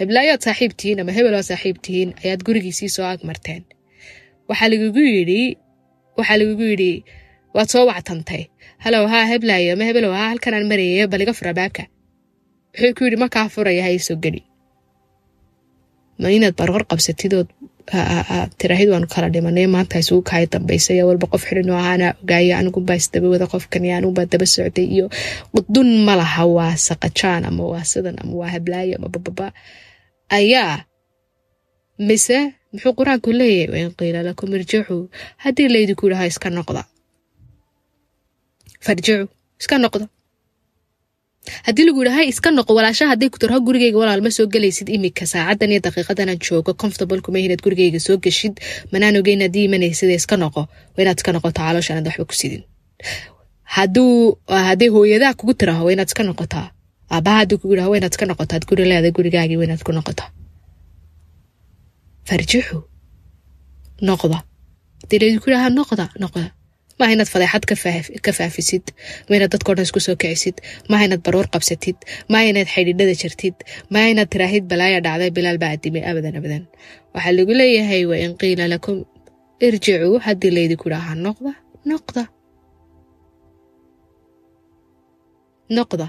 heblaayaad 0.00 0.40
saaxiib 0.46 0.72
ama 1.02 1.12
hebel 1.18 1.34
oad 1.38 1.46
saaxiib 1.50 1.76
ayaad 2.24 2.40
gurigiisii 2.46 2.90
soo 2.96 3.06
agmarteen 3.14 3.62
waxaa 4.48 4.68
lagugu 4.72 5.02
yidhi 5.16 5.40
waxaa 6.18 6.38
lagugu 6.42 6.64
yidhi 6.72 6.92
waad 7.56 7.68
soo 7.74 7.84
wactantay 7.90 8.42
halow 8.84 9.04
haa 9.12 9.24
heblaayo 9.32 9.70
ama 9.76 9.84
hebelow 9.88 10.12
haa 10.18 10.28
halkanaan 10.32 10.66
marayay 10.72 11.06
bal 11.12 11.22
iga 11.24 11.34
wuxuu 12.74 12.92
ku 12.98 13.02
yidhi 13.06 13.18
makaa 13.24 13.46
furaya 13.54 13.82
ha 13.86 13.90
iisoo 13.96 14.16
geli 14.24 14.42
ma 16.20 16.28
inaad 16.36 16.54
barqor 16.60 16.82
qabsatidood 16.90 17.48
tiraahid 18.58 18.88
waanu 18.92 19.06
kala 19.14 19.28
dhimanay 19.34 19.66
maanta 19.74 19.96
isugu 20.02 20.22
kaay 20.30 20.44
dambaysay 20.52 20.98
walba 21.08 21.26
qof 21.32 21.42
xidhin 21.48 21.70
oo 21.72 21.78
ahaana 21.82 22.06
ogaaya 22.22 22.54
anigumbaa 22.60 22.96
isdaba 23.00 23.26
wada 23.32 23.46
qofkan 23.52 23.82
iyo 23.86 23.94
anigumbaa 23.98 24.26
daba 24.32 24.46
socday 24.54 24.86
iyo 24.96 25.06
dun 25.74 25.90
ma 26.06 26.14
laha 26.20 26.42
waa 26.56 26.74
saqajaan 26.86 27.42
ama 27.48 27.62
waa 27.72 27.84
sidan 27.90 28.16
ama 28.22 28.32
waa 28.40 28.50
hablaayo 28.54 28.94
ama 28.98 29.08
bababa 29.14 29.46
ayaa 30.38 30.74
mise 32.08 32.38
muxuu 32.72 32.92
qur'aanku 32.98 33.28
leeyahay 33.40 33.68
wain 33.74 33.90
qiila 33.98 34.20
lakum 34.28 34.48
irjicuu 34.56 35.00
haddii 35.44 35.68
laydinku 35.74 36.04
yidhaha 36.06 36.26
iska 36.32 36.48
noqda. 36.56 36.82
Farjicuu 38.84 39.22
iska 39.60 39.76
noqda 39.84 40.06
haddii 41.66 41.84
lagu 41.88 42.00
yidhaha 42.02 42.22
iska 42.32 42.50
noqo 42.50 42.72
walaasha 42.78 43.04
hadday 43.12 43.28
ku 43.32 43.38
tarho 43.38 43.58
gurigeyga 43.66 43.98
walaal 44.02 44.22
ma 44.26 44.30
soo 44.30 44.46
gelaysid 44.54 44.88
imika 44.96 45.26
saacadan 45.32 45.70
iyo 45.72 45.80
daqiiqadanaan 45.86 46.38
joogo. 46.46 46.74
Comfortable 46.74 47.20
inaad 47.46 47.62
gurigeyga 47.64 48.00
soo 48.06 48.16
geshid. 48.24 48.54
Manaan 48.92 49.16
ogeyn 49.20 49.40
haddii 49.44 49.64
imanaysid 49.68 50.10
iska 50.10 50.36
noqo 50.36 50.60
waa 50.94 51.02
inaad 51.04 51.18
iska 51.20 51.32
noqoto 51.32 51.60
caloosha 51.60 51.92
anaad 51.94 52.06
waxba 52.08 52.24
ku 52.24 52.34
sidin. 52.34 52.62
Hadduu 53.76 54.38
hadday 54.48 54.88
hooyadaa 54.88 55.34
kugu 55.34 55.54
tiraho 55.54 55.84
waa 55.86 55.92
inaad 55.92 56.08
iska 56.08 56.22
noqotaa 56.22 56.66
aabaha 57.10 57.36
hadduu 57.40 57.58
kugu 57.58 57.72
yidhaho 57.74 57.90
waa 57.90 57.98
inaad 58.00 58.12
iska 58.14 58.26
noqotaa 58.26 58.60
guri 58.68 58.84
leeda 58.90 59.10
gurigaagii 59.16 59.56
waa 59.60 59.64
inaad 59.68 59.82
ku 59.86 59.92
noqotaa 59.92 60.28
farjixu 62.28 62.78
noqda. 64.08 64.38
Haddii 65.02 65.18
laydinku 65.22 65.50
yidhaha 65.50 65.70
noqda 65.78 66.04
noqda 66.22 66.46
maaha 66.98 67.12
inaad 67.16 67.30
fadeexad 67.34 67.64
ka 68.26 68.32
faafisid 68.38 68.86
ma 69.28 69.32
inaad 69.38 69.52
dadkao 69.54 69.74
dhan 69.76 69.86
isku 69.88 70.00
soo 70.06 70.16
kicisid. 70.22 70.56
Maaha 70.90 71.04
inaad 71.08 71.22
baroor 71.26 71.46
qabsatid. 71.54 71.96
Maaha 72.32 72.44
inaad 72.52 72.68
xidhiidhada 72.74 73.14
jirtid 73.22 73.56
maaha 73.92 74.08
inaad 74.14 74.28
tiraahid 74.34 74.64
balaaya 74.72 74.98
dhacday 75.06 75.30
bilaal 75.36 75.58
baa 75.62 75.72
adimay 75.76 76.02
abadan 76.10 76.34
abadan. 76.40 76.62
Waxaa 77.14 77.34
lagu 77.38 77.52
leeyahay 77.60 78.02
wa 78.10 78.16
in 78.24 78.32
qiila 78.40 78.64
lakum 78.74 78.96
irjicuu 79.66 80.14
haddii 80.26 80.52
laydinku 80.56 80.86
idhaaha 80.90 81.12
noqda 81.26 81.52
noqda. 81.92 82.22
Noqda 85.76 86.06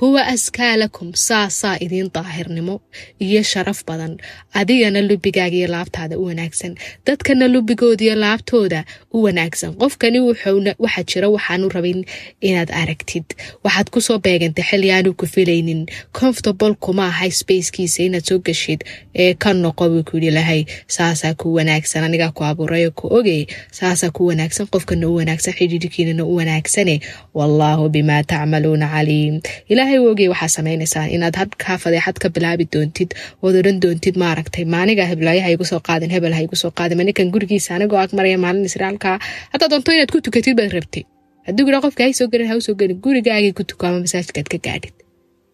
huwa 0.00 0.26
askaa 0.26 0.76
lakum 0.76 1.12
saasaa 1.14 1.76
idiin 1.80 2.10
daahirnimo 2.14 2.80
iyo 3.18 3.42
sharaf 3.42 3.84
badan. 3.86 4.16
Adigana 4.52 5.00
lubigaaga 5.02 5.56
iyo 5.56 5.68
laabtaada 5.68 6.18
u 6.18 6.24
wanaagsan. 6.24 6.74
Dadkana 7.06 7.48
lubigooda 7.48 8.04
iyo 8.04 8.14
laabtooda 8.14 8.84
u 9.12 9.22
wanaagsan. 9.22 9.74
Qofkani 9.74 10.20
waxaa 10.20 11.02
jira 11.02 11.28
waxaanu 11.28 11.68
rabin 11.68 12.04
inaad 12.40 12.70
aragtid. 12.72 13.24
Waxaad 13.64 13.90
ku 13.90 14.00
soo 14.00 14.18
beegantay 14.18 14.64
xilli 14.64 14.90
aanu 14.92 15.14
ku 15.14 15.26
filaynin. 15.26 15.86
Comfortable 16.12 16.74
kuma 16.74 17.06
ahay 17.06 17.30
spacekiisa 17.30 18.02
inaad 18.02 18.24
soo 18.28 18.38
geshid 18.38 18.84
ee 19.14 19.34
ka 19.34 19.52
noqo 19.52 19.88
buu 19.88 20.02
ku 20.02 20.16
yidhi 20.16 20.30
lahay 20.30 20.64
saasaa 20.86 21.34
ku 21.34 21.54
wanaagsan. 21.54 22.04
Anigaa 22.04 22.32
ku 22.34 22.44
abuurayo 22.44 22.90
ku 22.90 23.06
ogey 23.14 23.46
saasaa 23.70 24.10
ku 24.10 24.26
wanaagsan. 24.26 24.66
Qofkana 24.66 25.06
u 25.08 25.14
wanaagsan 25.22 25.54
xidhiidhkiinana 25.54 26.24
u 26.24 26.34
wanaagsane. 26.36 27.00
Wallaahu 27.34 27.88
bimaa 27.88 28.22
tacmaluuna 28.22 28.88
caliim 28.90 29.40
ilaahay 29.84 29.98
u 30.00 30.10
ogay 30.12 30.28
waxaa 30.32 30.48
samaynaysaa 30.56 31.06
inaad 31.14 31.36
habkaa 31.36 31.76
fadeexad 31.84 32.16
ka 32.22 32.28
bilaabi 32.34 32.64
doontid 32.74 33.10
ood 33.42 33.54
odhan 33.60 33.80
doontid 33.84 34.16
maaragtay. 34.22 34.64
Maaniga 34.74 35.04
heblaayo 35.12 35.42
ha 35.44 35.50
igu 35.54 35.64
soo 35.64 35.80
qaadin 35.88 36.10
hebel 36.14 36.32
ha 36.32 36.40
soo 36.62 36.70
qaadin. 36.78 36.96
Manikan 36.98 37.30
gurigiisa 37.34 37.74
anigoo 37.76 37.98
ag 37.98 38.10
maalin 38.16 38.64
israalkaa 38.70 39.18
haddaa 39.52 39.68
doonto 39.72 39.92
inaad 39.92 40.10
ku 40.14 40.20
tukatid 40.20 40.56
baad 40.56 40.72
rabtay. 40.76 41.04
Hadduu 41.46 41.64
gudhaa 41.66 41.82
qofka 41.84 42.02
hay 42.04 42.12
soo 42.12 42.28
gelin 42.32 42.48
ha 42.50 42.56
u 42.56 42.60
soo 42.66 42.74
gelin 42.80 42.98
gurigaagii 43.04 43.52
ku 43.52 43.64
tuko 43.64 43.86
ama 43.86 44.00
masaajidkaad 44.04 44.48
ka 44.52 44.58
gaadhid. 44.66 44.94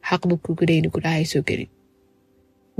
Xaq 0.09 0.23
buu 0.29 0.39
ku 0.45 0.55
gudhay 0.59 0.79
inu 0.79 0.91
gudhaa 0.95 1.15
hay 1.19 1.25
soo 1.33 1.43
gelin. 1.49 1.69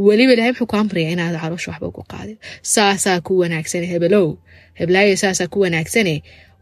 Weliba 0.07 0.33
ilahay 0.33 0.53
muxuu 0.53 0.67
ku 0.71 0.77
amrayaa 0.83 1.13
inaad 1.17 1.37
caloosha 1.43 1.71
waxba 1.73 1.87
ugu 1.93 2.03
qaadin. 2.13 2.39
Saasaa 2.75 3.19
ku 3.27 3.33
wanaagsane 3.43 3.87
hebelow 3.93 4.29
heblaayo 4.81 5.17
saasaa 5.23 5.49
ku 5.53 5.59
wanaagsane 5.65 6.15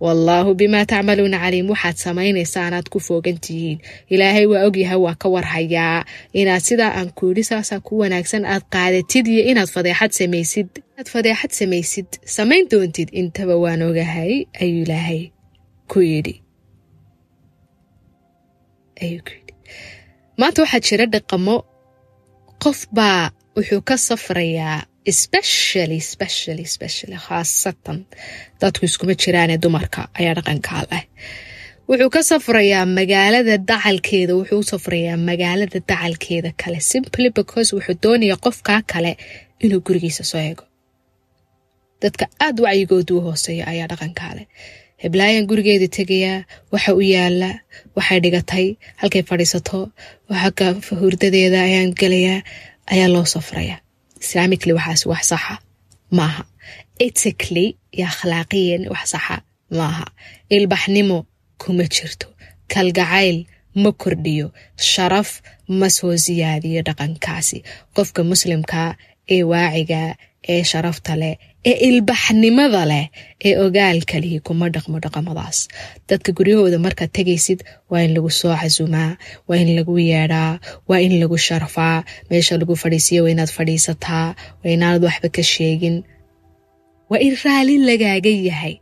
wallaahu 0.04 0.54
bimaa 0.54 0.84
tacmaluuna 0.90 1.38
caliim 1.42 1.68
waxaad 1.74 1.96
samaynaysaanaad 2.06 2.86
ku 2.92 2.98
foogan 3.06 3.38
tihiin 3.44 3.78
ilaahay 4.14 4.46
waa 4.52 4.62
ogyahay 4.68 5.00
waa 5.06 5.14
ka 5.22 5.28
warhayaa 5.34 6.04
inaad 6.40 6.62
sidaa 6.68 6.92
aan 6.98 7.10
ku 7.16 7.22
yidhi 7.30 7.44
saasaa 7.50 7.80
ku 7.86 7.92
wanaagsan 8.02 8.44
aad 8.52 8.64
qaadatid 8.74 9.26
iyo 9.26 9.42
inaad 9.50 9.70
fadeexad 9.74 10.12
samaysid. 10.20 10.68
Inaad 10.94 11.08
fadeexad 11.14 11.50
samaysid 11.60 12.08
samayn 12.36 12.64
doontid. 12.70 13.08
Intaba 13.20 13.54
waan 13.62 13.82
ogahay 13.82 14.32
ayuu 14.62 14.82
ilaahay 14.86 15.22
ku 15.90 15.98
yidhi. 16.10 16.34
Maanta 20.38 20.62
waxaa 20.62 20.80
jira 20.86 21.06
dhaqamo. 21.14 21.56
Qof 22.62 22.78
baa 22.96 23.30
wuxuu 23.56 23.82
ka 23.88 23.94
safrayaa 24.08 24.78
especially 25.12 26.00
specially 26.12 26.64
specially 26.76 27.18
khaasatan 27.26 27.98
dadku 28.60 28.82
iskuma 28.88 29.14
jiraane 29.22 29.54
dumarka 29.64 30.00
ayaa 30.18 30.34
dhaqankaa 30.38 30.82
leh 30.92 31.04
wuxuu 31.90 32.10
ka 32.14 32.20
safrayaa 32.30 32.84
magaalada 32.98 33.54
dacalkeeda 33.70 34.32
wuxuu 34.40 34.62
safrayaa 34.72 35.16
magaalada 35.28 35.78
dacalkeeda 35.90 36.50
kale 36.62 36.78
simply 36.92 37.28
because 37.38 37.68
wuxuu 37.76 37.96
doonayaa 38.04 38.38
qofkaa 38.46 38.80
kale 38.92 39.12
inuu 39.64 39.80
gurigiisa 39.86 40.24
soo 40.30 40.42
ego 40.50 40.64
dadka 42.02 42.24
aada 42.44 42.60
wacyigoodu 42.66 43.12
u 43.18 43.24
hooseeya 43.26 43.64
ayaa 43.72 43.88
dhaqankaa 43.92 44.32
leh 44.38 44.46
heblaayan 45.02 45.44
gurigeeda 45.50 45.88
tegayaa 45.98 46.38
waxa 46.74 46.90
u 47.00 47.02
yaalla 47.14 47.50
waxay 47.96 48.18
dhigatay 48.24 48.66
halkay 49.00 49.22
fadhiisato 49.30 49.78
hurdadeeda 51.00 51.58
ayaan 51.68 51.90
gelayaa 52.00 52.40
ayaa 52.94 53.08
loo 53.14 53.26
safrayaa 53.34 53.78
islaamically 54.22 54.72
waxaas 54.78 55.02
wax 55.10 55.22
saxa 55.32 55.54
maaha. 56.18 56.42
Ethically 57.06 57.66
iyo 57.96 58.06
akhlaaqiyan 58.12 58.82
wax 58.94 59.04
saxa 59.14 59.36
maaha. 59.78 60.06
Ilbaxnimo 60.56 61.18
kuma 61.62 61.84
jirto. 61.94 62.26
Kalgacayl 62.72 63.38
ma 63.82 63.90
kordhiyo. 64.02 64.46
Sharaf 64.90 65.30
ma 65.78 65.88
soo 65.96 66.16
siyaadiyo 66.24 66.80
dhaqankaasi. 66.88 67.58
Qofka 67.94 68.20
muslimkaa 68.30 68.90
ee 69.34 69.42
waaciga 69.52 70.02
ee 70.52 70.62
sharafta 70.70 71.12
leh 71.22 71.34
ee 71.70 71.76
ilbaxnimada 71.88 72.82
leh 72.92 73.04
ee 73.46 73.54
ogaalka 73.64 74.16
lihi 74.22 74.38
kuma 74.46 74.66
dhaqmo 74.74 74.96
dhaqamadaas. 75.04 75.58
Dadka 76.08 76.30
guryahooda 76.38 76.78
markaad 76.86 77.10
tegaysid 77.18 77.60
waa 77.90 78.02
in 78.06 78.12
lagu 78.16 78.30
soo 78.40 78.54
casumaa 78.62 79.10
waa 79.48 79.58
in 79.62 79.70
lagu 79.78 79.94
yeedhaa 80.10 80.52
waa 80.88 81.00
in 81.06 81.14
lagu 81.22 81.36
sharfaa 81.46 81.96
meesha 82.30 82.54
lagu 82.62 82.74
fadhiisiya 82.82 83.20
waa 83.24 83.32
inaad 83.34 83.50
fadhiisataa 83.58 84.26
waa 84.62 84.70
inaanad 84.76 85.02
waxba 85.08 85.28
ka 85.36 85.42
sheegin. 85.52 85.96
Waa 87.10 87.20
in 87.26 87.34
raali 87.44 87.74
lagaaga 87.88 88.32
yahay. 88.48 88.74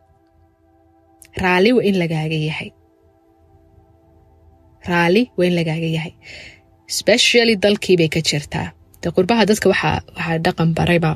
Raali 1.43 1.71
waa 1.77 1.85
in 1.89 1.97
lagaaga 2.03 2.39
yahay. 2.49 2.71
Raali 4.89 5.23
waa 5.37 5.47
in 5.49 5.55
lagaaga 5.59 5.89
yahay. 5.97 6.15
Specially 6.99 7.55
dalkiibay 7.65 8.09
ka 8.15 8.21
jirtaa. 8.29 8.69
De 9.03 9.09
qurbaha 9.17 9.43
dadka 9.51 9.67
waxaa 9.73 10.39
dhaqan 10.45 10.71
barayba 10.79 11.11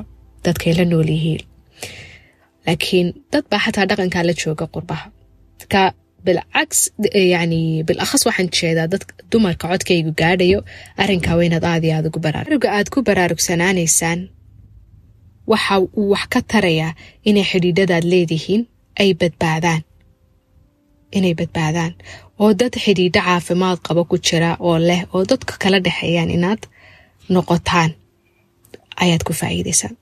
dadkay 0.45 0.73
la 0.77 0.85
nool 0.91 1.09
yihiin 1.15 1.41
laakiin 2.67 3.07
dad 3.31 3.45
baa 3.51 3.59
xataa 3.65 3.85
dhaqankaa 3.89 4.23
la 4.27 4.33
jooga 4.41 4.65
qurbaha. 4.73 5.05
Marka 5.59 5.81
bilcaks 6.25 6.79
yani 7.33 7.59
bilakhas 7.87 8.21
waxaan 8.27 8.49
jeedaa 8.57 8.87
dad 8.93 9.03
dumarka 9.31 9.65
codkaygu 9.71 10.11
gaadhayo 10.21 10.59
arrinkaa 11.01 11.35
waa 11.37 11.45
inaad 11.49 11.65
aad 11.71 11.83
iyo 11.85 11.93
aad 11.97 12.05
ugu 12.09 12.19
baraaruga 12.25 12.67
aad 12.77 12.87
ku 12.93 12.99
baraarugsanaanaysaan 13.07 14.19
waxa 15.51 15.75
uu 15.99 16.09
wax 16.13 16.25
ka 16.33 16.39
tarayaa 16.51 16.91
inay 17.29 17.45
xidhiidhadaad 17.51 18.05
leedihiin 18.13 18.61
ay 19.01 19.09
badbaadaan. 19.21 19.81
Inay 21.17 21.33
badbaadaan. 21.39 21.93
Oo 22.41 22.51
dad 22.59 22.73
xidhiidho 22.83 23.21
caafimaad 23.27 23.77
qabo 23.87 24.01
ku 24.09 24.15
jira 24.27 24.51
oo 24.67 24.77
leh 24.89 25.01
oo 25.13 25.23
dadka 25.31 25.53
kala 25.63 25.77
dhexeeyaan 25.85 26.29
inaad 26.37 26.61
noqotaan 27.33 27.91
ayaad 29.03 29.23
ku 29.27 29.33
faa'iidaysaan 29.39 29.95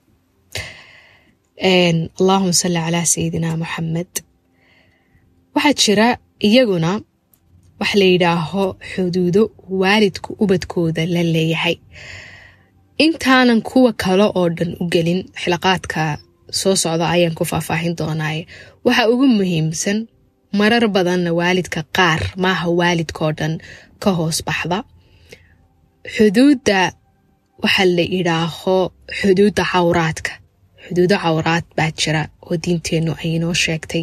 allahuma 1.64 2.52
salli 2.60 2.80
calaa 2.86 3.04
sayidina 3.12 3.56
moxamed 3.62 4.12
waxaa 5.54 5.74
jira 5.82 6.08
iyaguna 6.48 6.90
wax 7.80 7.92
la 8.00 8.04
yidhaaho 8.12 8.64
xuduudo 8.92 9.42
waalidku 9.82 10.30
ubadkooda 10.42 11.02
la 11.14 11.22
leeyahay. 11.34 11.76
Intaanan 13.04 13.60
kuwa 13.62 13.92
kale 13.92 14.24
oo 14.38 14.48
dhan 14.56 14.76
u 14.80 14.84
gelin 14.92 15.20
xilaqaadka 15.42 16.02
soo 16.60 16.74
socda 16.82 17.06
ayaan 17.14 17.34
ku 17.38 17.44
faahfaahin 17.50 17.94
doonaaye 17.98 18.42
waxa 18.84 19.08
ugu 19.12 19.26
muhiimsan 19.38 19.98
marar 20.58 20.84
badanna 20.88 21.30
waalidka 21.40 21.80
qaar 21.96 22.20
maaha 22.44 22.66
waalidkao 22.80 23.30
dhan 23.38 23.54
ka 24.02 24.10
hoos 24.18 24.38
baxda. 24.46 24.78
Xuduudda 26.14 26.80
waxa 27.62 27.84
la 27.96 28.04
yidhaaho 28.14 28.76
xuduudda 29.18 29.62
cawraadka 29.72 30.32
xuduudo 30.90 31.16
cawraad 31.22 31.64
baa 31.76 31.90
jira 32.00 32.22
oo 32.42 32.56
diinteennu 32.64 33.12
ay 33.22 33.30
inoo 33.38 33.54
sheegtay 33.54 34.02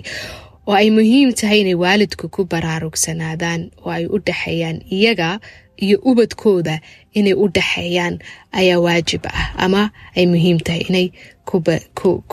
oo 0.67 0.73
ay 0.79 0.87
muhiim 0.97 1.29
tahay 1.39 1.59
inay 1.61 1.75
waalidku 1.83 2.25
ku 2.35 2.41
baraarugsanaadaan 2.51 3.61
oo 3.83 3.91
ay 3.91 4.05
u 4.07 4.17
dhexeeyaan 4.25 4.77
iyaga 4.97 5.39
iyo 5.85 5.97
ubadkooda 6.09 6.75
inay 7.19 7.33
u 7.43 7.45
dhexeeyaan 7.55 8.15
ayaa 8.59 8.79
waajib 8.85 9.23
ah 9.29 9.45
ama 9.65 9.91
ay 10.17 10.25
muhiim 10.31 10.57
tahay 10.65 10.81
inay 10.89 11.07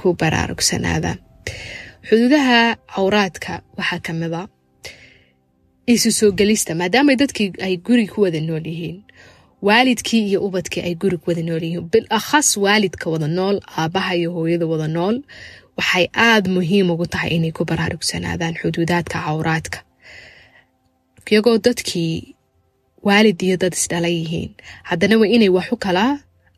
ku 0.03 0.09
baraarugsanaadaan. 0.21 1.19
Xuduudaha 2.09 2.77
cawraadka 2.95 3.53
waxaa 3.79 4.01
ka 4.07 4.13
mid 4.13 4.33
a 4.35 4.43
isu 5.93 6.11
soo 6.19 6.31
gelista 6.39 6.75
maadaama 6.75 7.13
dadkii 7.21 7.53
ay 7.67 7.77
guri 7.87 8.07
ku 8.13 8.23
wada 8.25 8.41
nool 8.41 8.65
yihiin 8.67 8.99
waalidkii 9.69 10.23
iyo 10.29 10.39
ubadkii 10.47 10.83
ay 10.87 10.95
guri 11.01 11.17
ku 11.17 11.31
wada 11.31 11.43
nool 11.43 11.63
yihiin. 11.63 11.89
Waalidka 12.65 13.07
wada 13.11 13.29
nool 13.29 13.57
aabaha 13.79 14.13
iyo 14.17 14.31
hooyada 14.37 14.67
wada 14.73 14.89
nool 14.97 15.17
waxay 15.79 16.07
aada 16.15 16.49
muhiim 16.57 16.91
ugu 16.91 17.07
tahay 17.07 17.31
inay 17.37 17.53
ku 17.57 17.65
baraarugsanaadaan 17.65 18.55
xuduudaadka 18.61 19.19
cawraadka. 19.25 19.79
Iyagoo 21.31 21.59
dadkii 21.59 22.35
waalid 23.07 23.39
iyo 23.43 23.57
dad 23.57 23.73
isdhala 23.75 24.09
yihiin. 24.09 24.51
Haddana 24.89 25.17
waa 25.21 25.27
inay 25.37 25.49
wax 25.49 25.73
u 25.73 25.77
kala 25.77 26.05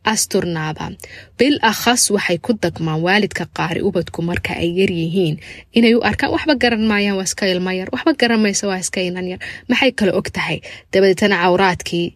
asturnaadaan. 0.04 0.94
Bil 1.38 1.56
akhas 1.62 2.10
waxay 2.10 2.38
ku 2.38 2.52
dagmaan 2.62 3.00
waalidka 3.06 3.44
qaari 3.56 3.80
ubadku 3.88 4.22
marka 4.22 4.52
ay 4.62 4.70
yar 4.78 4.90
yihiin. 4.90 5.36
Inay 5.78 5.94
u 5.94 6.02
arkaan 6.02 6.32
waxba 6.34 6.54
garan 6.62 6.84
maayaan 6.90 7.16
waa 7.18 7.24
iska 7.30 7.46
ilma 7.46 7.72
yar. 7.78 7.88
Waxba 7.94 8.12
garan 8.20 8.40
maysa 8.42 8.66
waa 8.70 8.78
iska 8.82 9.00
inan 9.00 9.26
yar. 9.32 9.40
Maxay 9.70 9.92
kale 9.98 10.12
og 10.18 10.28
tahay? 10.34 10.58
Dabadeetana 10.92 11.36
cawraadkii 11.42 12.08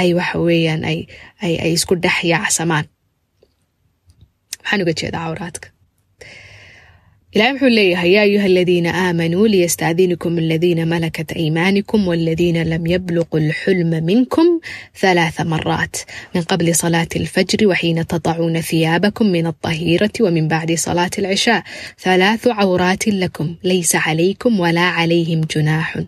ay 0.00 0.10
waxa 0.18 0.38
weeyaan 0.46 0.82
ay 0.84 1.72
isku 1.76 1.94
dhex 2.04 2.18
yaacsamaan. 2.32 2.86
Maxaan 4.62 4.82
uga 4.82 4.92
jeedaa 5.00 5.24
cawraadka 5.26 5.68
ilahi 7.36 7.52
wuxuu 7.52 7.68
leeyahay 7.68 8.12
yaa 8.16 8.22
ayuha 8.28 8.44
aladiina 8.50 8.90
aamanuu 8.94 9.46
liyastaadinikum 9.54 10.38
aladiina 10.38 10.86
malakat 10.92 11.32
aymaanikum 11.36 12.08
waladiina 12.08 12.64
lam 12.64 12.86
yabluqu 12.92 13.36
alxulma 13.42 13.98
minkum 14.10 14.46
halaatha 15.02 15.44
maraat 15.52 15.94
min 16.34 16.42
qabli 16.50 16.74
salaati 16.82 17.18
alfajri 17.22 17.66
waxiina 17.72 18.02
tadacuuna 18.12 18.62
thiyaabakum 18.68 19.26
min 19.36 19.46
aldahirati 19.52 20.20
wamin 20.26 20.46
bacdi 20.52 20.76
salaati 20.86 21.18
alcishaa 21.26 21.60
halaathu 22.04 22.48
cawraatin 22.60 23.14
lakum 23.24 23.48
laysa 23.70 23.98
calaykum 24.06 24.52
walaa 24.64 24.90
calayhim 24.96 25.40
junaaxun 25.54 26.06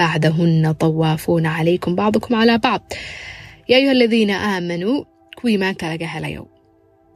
bacdahuna 0.00 0.70
dawaafuuna 0.80 1.50
calaykum 1.56 1.92
bacdukum 2.00 2.32
calaa 2.40 2.58
bacd 2.66 2.90
yaa 3.68 3.78
ayuha 3.78 3.92
aladiina 3.98 4.34
aamanuu 4.50 4.98
kuwa 5.40 5.50
iimaanka 5.52 5.88
laga 5.88 6.06
helayo 6.14 6.42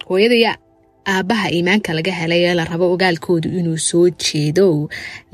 hooyadaya 0.09 0.53
aabbaha 1.15 1.47
iimaanka 1.57 1.91
laga 1.99 2.13
helay 2.21 2.43
ee 2.49 2.55
la 2.59 2.65
rabo 2.71 2.87
ogaalkoodu 2.95 3.49
inuu 3.61 3.79
soo 3.89 4.07
jeedo 4.25 4.67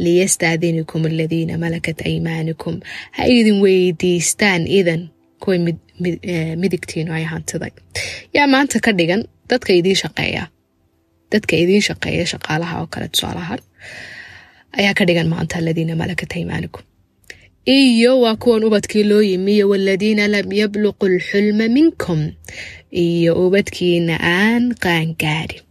liyastaadinikum 0.04 1.02
aladiina 1.10 1.54
malakat 1.64 1.98
aymaanikum. 2.10 2.74
Ha 3.16 3.22
idin 3.36 3.58
weydiistaan 3.64 4.62
idan 4.78 5.02
kuwa 5.42 5.56
midigtiinu 6.62 7.10
ay 7.18 7.24
hantiday 7.32 7.72
yaa 8.36 8.46
maanta 8.54 8.78
ka 8.84 8.90
dhigan 8.98 9.22
dadka 9.50 9.70
idiin 9.78 9.98
shaqeeya. 10.02 10.42
Dadka 11.32 11.54
idiin 11.62 11.82
shaqeeya 11.88 12.24
shaqaalaha 12.32 12.74
oo 12.80 12.86
kale 12.92 13.06
tusaalahaan 13.12 13.60
ayaa 14.78 14.94
ka 14.98 15.04
dhigan 15.08 15.28
maanta 15.32 15.54
aladiina 15.60 15.94
malakat 16.02 16.30
aymaanikum. 16.38 16.82
Iyo 17.66 18.20
waa 18.20 18.36
kuwan 18.36 18.64
ubadkii 18.68 19.04
loo 19.10 19.22
yimiyo 19.22 19.68
waladiina 19.68 20.24
lam 20.28 20.52
yabluqu 20.60 21.04
lxulma 21.08 21.68
minkum 21.76 22.20
iyo 23.02 23.32
ubadkiina 23.46 24.14
aan 24.36 24.64
qaangaadhin 24.84 25.62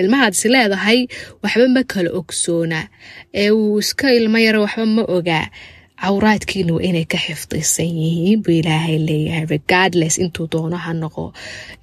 ilmahaad 0.00 0.34
is 0.38 0.44
leedahay 0.54 1.00
waxba 1.42 1.66
ma 1.74 1.82
kala 1.92 2.10
ogsoonaa. 2.20 2.84
Ee 3.34 3.50
uu 3.50 3.78
iska 3.82 4.06
ilmo 4.18 4.38
yaro 4.46 4.60
waxba 4.66 4.86
ma 4.96 5.02
ogaa. 5.16 5.46
Cawraadkiina 6.02 6.72
waa 6.74 6.84
inay 6.88 7.04
ka 7.12 7.18
xifdisan 7.24 7.90
yihiin 8.02 8.42
buu 8.44 8.54
ilaahay 8.60 8.98
leeyahay. 9.08 9.44
Regardless 9.54 10.18
intuu 10.22 10.46
doono 10.52 10.76
ha 10.84 10.92
noqo. 11.02 11.24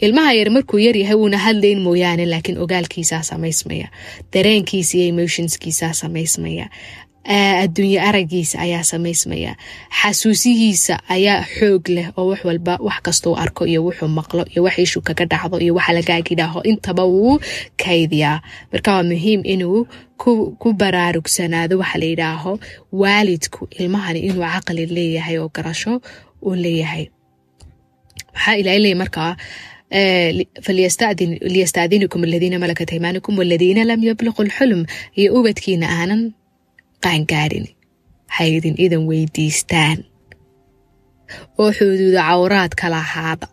Ilmaha 0.05 0.31
yar 0.39 0.49
markuu 0.55 0.79
yaryahay 0.85 1.17
wuuna 1.19 1.37
hadlayn 1.45 1.79
mooyaane 1.85 2.25
laakiin 2.31 2.57
ogaalkiisaa 2.63 3.23
samaysmaya. 3.29 3.87
Dareenkiisa 4.33 4.97
iyo 4.97 5.07
emotionskiisaa 5.13 5.93
samaysmaya 6.01 6.65
adduunye 7.25 7.99
aragiisa 8.01 8.59
ayaa 8.65 8.83
samaysmaya. 8.83 9.55
Xasuusihiisa 10.01 10.95
ayaa 11.09 11.41
xoog 11.55 11.83
leh 11.95 12.07
oo 12.17 12.27
wax 12.31 12.41
walba 12.45 12.73
wax 12.87 12.97
kastuu 13.05 13.35
arko 13.43 13.65
iyo 13.71 13.79
wuxuu 13.85 14.07
maqlo 14.17 14.45
iyo 14.53 14.63
wax 14.63 14.77
ishu 14.79 15.01
kaga 15.01 15.25
dhacdo 15.25 15.57
iyo 15.59 15.73
waxa 15.75 15.93
lagaagidhaaho 15.97 16.59
intaba 16.69 17.03
wuu 17.13 17.39
kaydiyaa 17.83 18.37
marka 18.71 18.91
waa 18.95 19.03
muhiim 19.03 19.41
inuu 19.53 19.87
ku 20.61 20.67
baraarugsanaado 20.81 21.75
waxa 21.81 21.97
la 22.01 22.05
yidhaaho 22.11 22.51
waalidku 23.01 23.67
ilmahani 23.79 24.19
inuu 24.19 24.43
caqli 24.53 24.85
leeyahay 24.85 25.37
oo 25.41 25.49
garasho 25.55 26.01
uu 26.45 26.55
leeyahay. 26.55 27.05
Waxaa 28.35 28.55
ilahay 28.61 28.79
leeyahy 28.79 28.99
markaa 29.03 29.31
liyastadinikum 31.53 32.23
aladiina 32.23 32.59
malakat 32.59 32.91
aymaanikum 32.93 33.37
waladiina 33.37 33.83
lam 33.89 34.03
yabluqu 34.03 34.43
lxulm 34.47 34.81
iyo 35.19 35.29
ubadkiina 35.39 35.87
aanan 35.89 36.21
qaangaarin 37.05 37.65
haydin 38.37 38.75
idan 38.85 39.03
weydiistaan 39.09 39.97
oo 41.61 41.69
xuduuda 41.77 42.21
cawraad 42.29 42.73
kala 42.81 42.99
ahaada 43.05 43.47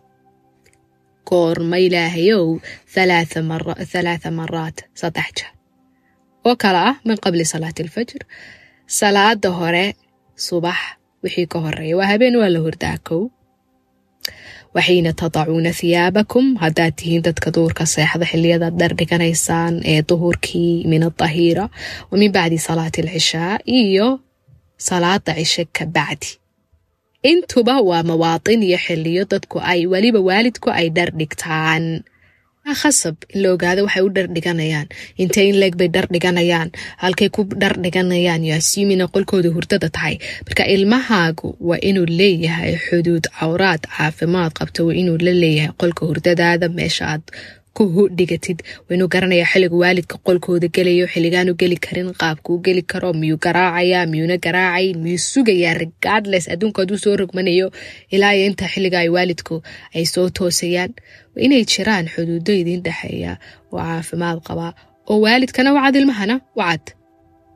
goorma 1.29 1.77
ilaahayow 1.85 2.45
thalaatha 2.93 4.29
maraat 4.39 4.77
saddex 5.01 5.29
jeer 5.37 5.51
oo 6.47 6.55
kale 6.63 6.79
ah 6.89 6.95
min 7.07 7.17
qabli 7.23 7.45
salaati 7.53 7.81
alfajr 7.85 8.21
salaada 8.99 9.49
hore 9.59 9.85
subax 10.47 10.79
wixii 11.23 11.47
ka 11.51 11.57
horreeya 11.65 11.95
waa 11.99 12.09
habeen 12.11 12.35
waa 12.41 12.49
la 12.55 12.59
hordaa 12.65 12.97
kow 13.07 13.21
waxiina 14.75 15.11
tadacuuna 15.21 15.71
thiyaabakum 15.79 16.45
haddaad 16.63 16.93
tihiin 16.99 17.21
dadka 17.27 17.49
duurka 17.55 17.83
seexda 17.93 18.25
xiliyadaad 18.31 18.75
dhar 18.79 18.91
dhiganaysaan 18.99 19.73
ee 19.91 20.01
duhurkii 20.09 20.73
min 20.91 21.01
adahiira 21.09 21.65
wa 22.11 22.15
min 22.21 22.31
bacdi 22.37 22.57
salaati 22.67 22.99
alcishaa 23.05 23.53
iyo 23.81 24.07
salaada 24.87 25.33
cishe 25.39 25.63
ka 25.75 25.85
bacdi. 25.97 26.29
Intuba 27.31 27.75
waa 27.89 28.03
mawaatin 28.09 28.63
iyo 28.67 28.77
xiliyo 28.85 29.23
dadku 29.31 29.57
ay 29.71 29.81
weliba 29.91 30.19
waalidku 30.27 30.67
ay 30.79 30.87
dhar 30.95 31.09
dhigtaan 31.19 31.83
khasab 32.71 33.15
in 33.33 33.41
la 33.43 33.49
ogaado 33.53 33.83
waxay 33.85 34.03
u 34.07 34.09
dhar 34.15 34.27
dhiganayaan. 34.35 34.87
Intay 35.19 35.49
in 35.51 35.59
leeg 35.59 35.75
bay 35.77 35.87
dhar 35.95 36.07
dhiganayaan. 36.07 36.69
Halkay 37.03 37.29
ku 37.35 37.43
dhar 37.61 37.75
dhiganayaan 37.83 38.43
yaasiimina 38.51 39.07
qolkooda 39.13 39.49
hurdada 39.55 39.89
tahay. 39.91 40.15
Marka 40.47 40.63
ilmahaagu 40.75 41.55
waa 41.59 41.77
inuu 41.89 42.05
leeyahay 42.19 42.77
xuduud 42.85 43.25
cawraad 43.39 43.81
caafimaad 43.95 44.51
qabto 44.59 44.87
waa 44.87 44.95
inuu 45.01 45.17
la 45.19 45.33
leeyahay 45.43 45.75
qolka 45.81 46.05
hurdadaada 46.09 46.69
meesha 46.69 47.05
aad 47.13 47.23
ku 47.77 47.83
dhigatid. 48.17 48.59
Waa 48.85 48.93
inuu 48.95 49.07
garanayaa 49.13 49.49
xilliga 49.51 49.75
waalidka 49.83 50.15
qolkooda 50.25 50.67
gelayo 50.75 51.05
xiligaanu 51.13 51.51
geli 51.61 51.77
karin 51.85 52.09
qaabkuu 52.21 52.57
geli 52.65 52.81
karo 52.91 53.09
miyuu 53.13 53.37
garaacayaa 53.45 54.05
miyuuna 54.11 54.37
garaacay 54.45 54.93
miyuu 55.03 55.17
sugayaa 55.31 55.73
regardless 55.83 56.45
adduunku 56.53 56.79
hadduu 56.81 56.97
soo 57.03 57.15
rogmanayo 57.21 57.67
ilaa 58.15 58.33
iyo 58.37 58.45
inta 58.49 58.65
xilliga 58.73 58.97
ay 59.03 59.09
waalidku 59.15 59.55
ay 59.95 60.05
soo 60.13 60.29
toosayaan. 60.37 60.91
Inay 61.45 61.63
jiraan 61.71 62.05
xuduudo 62.13 62.53
idiin 62.61 62.81
dhexeeya 62.85 63.31
oo 63.73 63.79
caafimaad 63.81 64.39
qabaa 64.47 64.71
oo 65.09 65.17
waalidkana 65.25 65.69
wacad 65.77 65.95
ilmahana 65.99 66.35
wacad. 66.59 66.85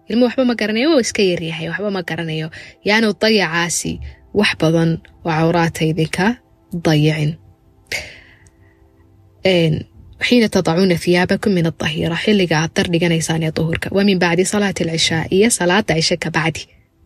Ilmo 0.09 0.23
waxba 0.25 0.43
ma 0.49 0.55
garanayo 0.59 0.87
oo 0.93 0.99
iska 1.05 1.21
yaryahay 1.31 1.67
waxba 1.69 1.89
ma 1.95 2.01
garanayo. 2.09 2.47
Yaanu 2.87 3.13
dayacaasi 3.21 3.91
wax 4.39 4.51
badan 4.61 4.91
oo 5.25 5.29
cawraata 5.37 5.81
idinka 5.91 6.25
dayicin 6.85 7.31
xiina 10.25 10.47
tadacuuna 10.55 10.95
thiyaabakum 11.03 11.51
min 11.57 11.65
adahiira 11.71 12.17
xilliga 12.23 12.55
aad 12.61 12.71
dar 12.77 12.87
dhiganaysaan 12.93 13.43
ee 13.47 13.51
duhurka 13.57 13.87
wa 13.97 14.01
min 14.09 14.17
bacdi 14.23 14.43
salaati 14.53 14.81
alcishaa 14.85 15.23
iyo 15.35 15.49
salaada 15.59 15.93
cishe 15.99 16.15
ka 16.23 16.29
bacdi 16.37 16.61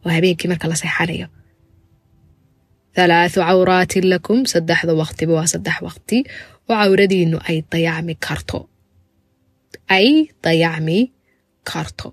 oo 0.06 0.10
habeenkii 0.16 0.50
marka 0.52 0.68
la 0.72 0.76
seexanayo 0.82 1.28
thalaathu 2.96 3.40
cawraatin 3.48 4.06
lakum 4.14 4.40
saddexda 4.54 4.94
waqtiba 5.02 5.34
waa 5.40 5.48
saddex 5.54 5.78
waqti 5.88 6.18
oo 6.70 6.76
cawradiinu 6.82 7.38
ay 7.50 7.58
dayacmi 7.72 8.14
karto 8.28 8.60
ay 9.98 10.08
dayacmi 10.44 11.00
karto 11.72 12.08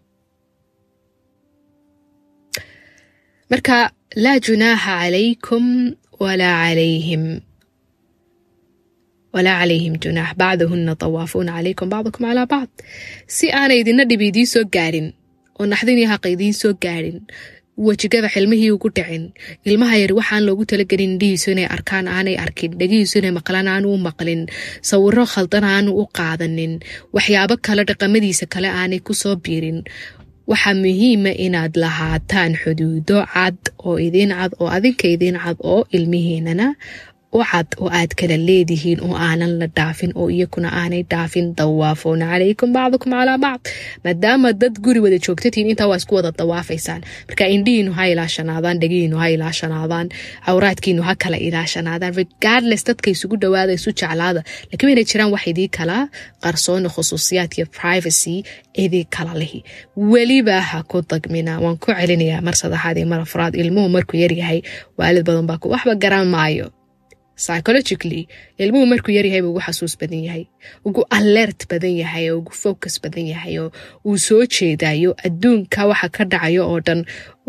marka 3.51 3.77
laa 4.25 4.39
junaaha 4.47 4.93
calaykum 5.03 5.65
walaa 6.23 6.57
calayhim 6.65 7.25
walaa 9.38 9.59
calayhim 9.62 9.94
junaax 10.03 10.31
bacdahuna 10.40 10.92
tawaafuuna 11.05 11.53
calaykum 11.59 11.87
bacdukum 11.92 12.22
calaa 12.29 12.46
bacd 12.55 12.70
si 13.37 13.46
aana 13.61 13.74
idina 13.81 14.03
dhib 14.11 14.22
idiin 14.31 14.48
soo 14.55 14.64
gaadhin 14.77 15.07
oo 15.61 15.64
naxdin 15.72 15.98
iyo 16.03 16.09
haqa 16.14 16.29
idiin 16.35 16.55
soo 16.62 16.72
gaadhin 16.85 17.18
wejigada 17.87 18.29
xilmihii 18.35 18.70
ugu 18.74 18.88
dhicin 18.96 19.24
ilmaha 19.68 19.96
yar 20.03 20.12
waxaan 20.18 20.42
loogu 20.46 20.64
talagelin 20.70 21.11
indhihiisu 21.14 21.48
inay 21.55 21.66
arkaan 21.77 22.07
aanay 22.14 22.37
arkin 22.44 22.72
dhegihiisu 22.81 23.14
inay 23.20 23.33
maqlaan 23.38 23.68
aanu 23.74 23.87
u 23.94 23.98
maqlin 24.09 24.42
sawiro 24.90 25.24
khaldan 25.33 25.64
aanu 25.74 25.90
u 26.03 26.05
qaadanin 26.18 26.72
waxyaabo 27.16 27.55
kale 27.66 27.83
dhaqamadiisa 27.90 28.44
kale 28.55 28.68
aanay 28.81 29.01
ku 29.07 29.12
soo 29.22 29.37
biirin. 29.44 29.81
Waxaa 30.51 30.74
muhiima 30.83 31.31
inaad 31.46 31.74
lahaataan 31.85 32.53
xuduudo 32.62 33.16
cad 33.35 33.59
oo 33.87 33.94
idiin 34.07 34.33
cad 34.38 34.53
oo 34.62 34.68
adinka 34.77 35.07
idiin 35.14 35.37
cad 35.44 35.59
oo 35.72 35.81
ilmihiinana 35.96 36.66
u 37.33 37.41
cad 37.51 37.67
oo 37.83 37.88
aad 37.93 38.12
kala 38.19 38.37
leedihiin 38.49 39.01
oo 39.05 39.14
aanan 39.27 39.53
la 39.61 39.67
dhaafin 39.77 40.12
oo 40.21 40.29
iyakuna 40.37 40.69
aanay 40.81 41.03
dhaafin 41.12 41.47
dawaafuuna 41.59 42.25
calaykum 42.33 42.73
bacdukum 42.73 43.12
calaa 43.12 43.38
bacd. 43.45 43.64
Maadaama 44.05 44.53
dad 44.61 44.75
guri 44.85 45.01
wada 45.05 45.19
joogtatiin 45.27 45.69
intaa 45.71 45.88
waa 45.91 45.97
isku 46.01 46.14
wada 46.14 46.33
dawaafaysaan 46.38 47.03
marka 47.29 47.45
indhihiinu 47.55 47.93
ha 47.99 48.05
ilaashanaadaan 48.12 48.81
dhegihiinu 48.81 49.17
ha 49.23 49.27
ilaashanaadaan 49.35 50.07
cawraadkiinu 50.47 51.03
ha 51.09 51.14
kala 51.23 51.37
ilaashanaadaan. 51.49 52.14
Regardless 52.23 52.83
dadka 52.88 53.11
isugu 53.11 53.37
dhawaada 53.43 53.73
isu 53.79 53.91
jeclaada. 54.01 54.41
Lakiin 54.73 54.91
inay 54.93 55.05
jiraan 55.11 55.31
wax 55.35 55.45
idii 55.53 55.69
kala 55.79 56.09
qarsoona 56.45 56.88
khusuusiyaad 56.95 57.53
iyo 57.59 57.67
privacy 57.79 58.35
idii 58.85 59.05
kala 59.05 59.35
lihi. 59.41 59.61
Weliba 59.97 60.61
ha 60.71 60.83
ku 60.83 61.03
dagmina. 61.11 61.61
Waan 61.61 61.77
ku 61.83 61.93
celinayaa 61.93 62.41
mar 62.47 62.55
saddexaad 62.61 62.97
iyo 62.99 63.07
mar 63.12 63.21
afraad. 63.21 63.53
Ilmuhu 63.62 63.88
markuu 63.88 64.17
yaryahay 64.25 64.61
waalid 64.99 65.25
badan 65.29 65.47
baa 65.51 65.59
waxba 65.73 65.95
garan 65.95 66.27
maayo 66.37 66.67
psychologically 67.42 68.22
ilmuhu 68.62 68.85
markuu 68.92 69.12
yaryahay 69.18 69.42
ugu 69.51 69.61
xasuus 69.66 69.94
badan 70.01 70.22
yahay 70.29 70.44
ugu 70.88 71.03
alert 71.18 71.61
badan 71.70 71.94
yahay 72.03 72.24
ugu 72.38 72.53
focus 72.62 72.94
badan 73.05 73.27
yahay 73.33 73.55
oo 73.62 73.68
uu 74.09 74.18
soo 74.27 74.42
jeedayo 74.55 75.11
adduunka 75.27 75.81
waxa 75.90 76.09
ka 76.16 76.22
dhacayo 76.33 76.62
oo 76.70 76.79
dhan 76.87 77.01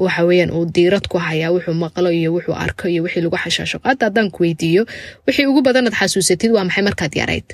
waxa 0.04 0.22
weeyaan 0.30 0.52
uu 0.58 0.66
diirad 0.76 1.06
ku 1.12 1.18
hayaa 1.28 1.52
wuxuu 1.56 1.76
maqlo 1.84 2.10
iyo 2.20 2.30
wuxuu 2.36 2.56
arko 2.66 2.86
iyo 2.94 3.02
wixii 3.06 3.24
lagu 3.26 3.38
xashaasho. 3.44 3.78
Hadda 3.88 4.06
haddaan 4.08 4.30
ku 4.36 4.40
weydiiyo 4.44 4.84
wixii 5.28 5.46
ugu 5.52 5.62
badanaad 5.68 5.96
xasuusatid 6.02 6.52
waa 6.56 6.66
maxay 6.68 6.84
markaad 6.90 7.14
yarayd? 7.22 7.50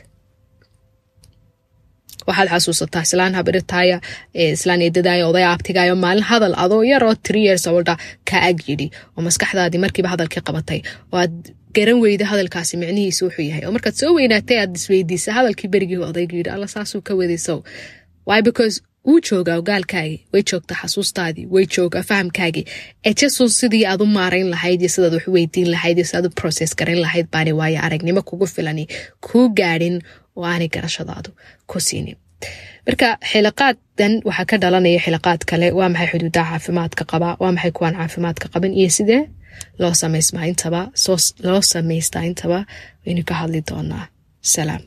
Waxaad 2.28 2.50
xasuusataa 2.54 3.02
islaan 3.08 3.34
habiritaaya 3.40 3.98
islaan 4.54 4.82
eedadaaya 4.86 5.24
oday 5.32 5.46
aabtigaayo 5.52 5.96
maalin 6.04 6.26
hadal 6.32 6.54
adoo 6.64 6.82
yar 6.92 7.04
oo 7.08 7.16
three 7.28 7.44
years 7.48 7.66
olda 7.72 7.94
ka 8.30 8.38
ag 8.50 8.58
yidhi 8.70 8.88
oo 9.16 9.22
maskaxdaadii 9.28 9.82
markiiba 9.84 10.10
hadalkii 10.14 10.44
qabatay 10.48 10.80
oo 11.14 11.18
aad 11.24 11.36
garan 11.78 12.00
weyda 12.06 12.26
hadalkaasi 12.32 12.78
micnihiisa 12.82 13.26
wuxuu 13.26 13.46
yahay. 13.50 13.64
Oo 13.68 13.72
markaad 13.76 13.96
soo 14.02 14.12
weynaatay 14.18 14.58
aad 14.62 14.76
isweydiisa 14.80 15.34
hadalkii 15.38 15.70
berigii 15.74 15.98
odaygu 16.12 16.36
yidhi 16.40 16.50
alla 16.56 16.68
saasuu 16.68 17.02
ka 17.08 17.14
wadaysow 17.20 17.60
why? 18.28 18.42
Because 18.42 18.82
wuu 19.08 19.20
joogaa 19.30 19.58
ogaalkaagii 19.62 20.20
way 20.34 20.44
joogtaa 20.52 20.78
xasuustaadii 20.82 21.46
way 21.56 21.66
joogaa 21.76 22.04
fahamkaagii. 22.10 22.66
Ejesun 23.10 23.50
sidii 23.50 23.86
aad 23.86 24.02
u 24.02 24.06
maarayn 24.18 24.50
lahayd 24.54 24.82
iyo 24.82 24.90
sidaad 24.90 25.14
wax 25.14 25.28
weydiin 25.28 25.70
lahayd 25.72 25.98
iyo 25.98 26.06
sidaad 26.10 26.26
u 26.26 26.30
process 26.42 26.76
garayn 26.76 27.00
lahayd 27.06 27.28
baani 27.34 27.52
waayo 27.60 27.80
aragnimo 27.86 28.22
kugu 28.22 28.48
filani 28.48 28.88
kuu 29.28 29.50
gaadhin 29.60 30.02
oo 30.36 30.46
aanay 30.46 30.68
garashadaadu 30.76 31.30
ku 31.68 31.80
siinin 31.80 32.16
marka 32.88 33.08
xilaqaadan 33.32 34.14
waxaa 34.28 34.46
ka 34.50 34.58
dhalanaya 34.64 35.00
xilaqaad 35.06 35.42
kale. 35.50 35.68
Waa 35.72 35.90
maxay 35.90 36.08
xuduudaha 36.12 36.50
caafimaadka 36.52 37.04
qaba 37.12 37.30
waa 37.40 37.52
maxay 37.56 37.72
kuwaan 37.78 37.96
caafimaadka 38.00 38.48
qaban 38.54 38.74
iyo 38.80 38.90
sidee 38.98 39.22
loo 39.82 39.94
samaysmaa 40.02 40.46
intaba 40.52 40.82
loo 41.48 41.62
samaystaa 41.74 42.24
intaba 42.30 42.60
waynu 43.06 43.24
ka 43.30 43.34
hadli 43.40 43.62
doonaa 43.70 44.06
salaam 44.54 44.84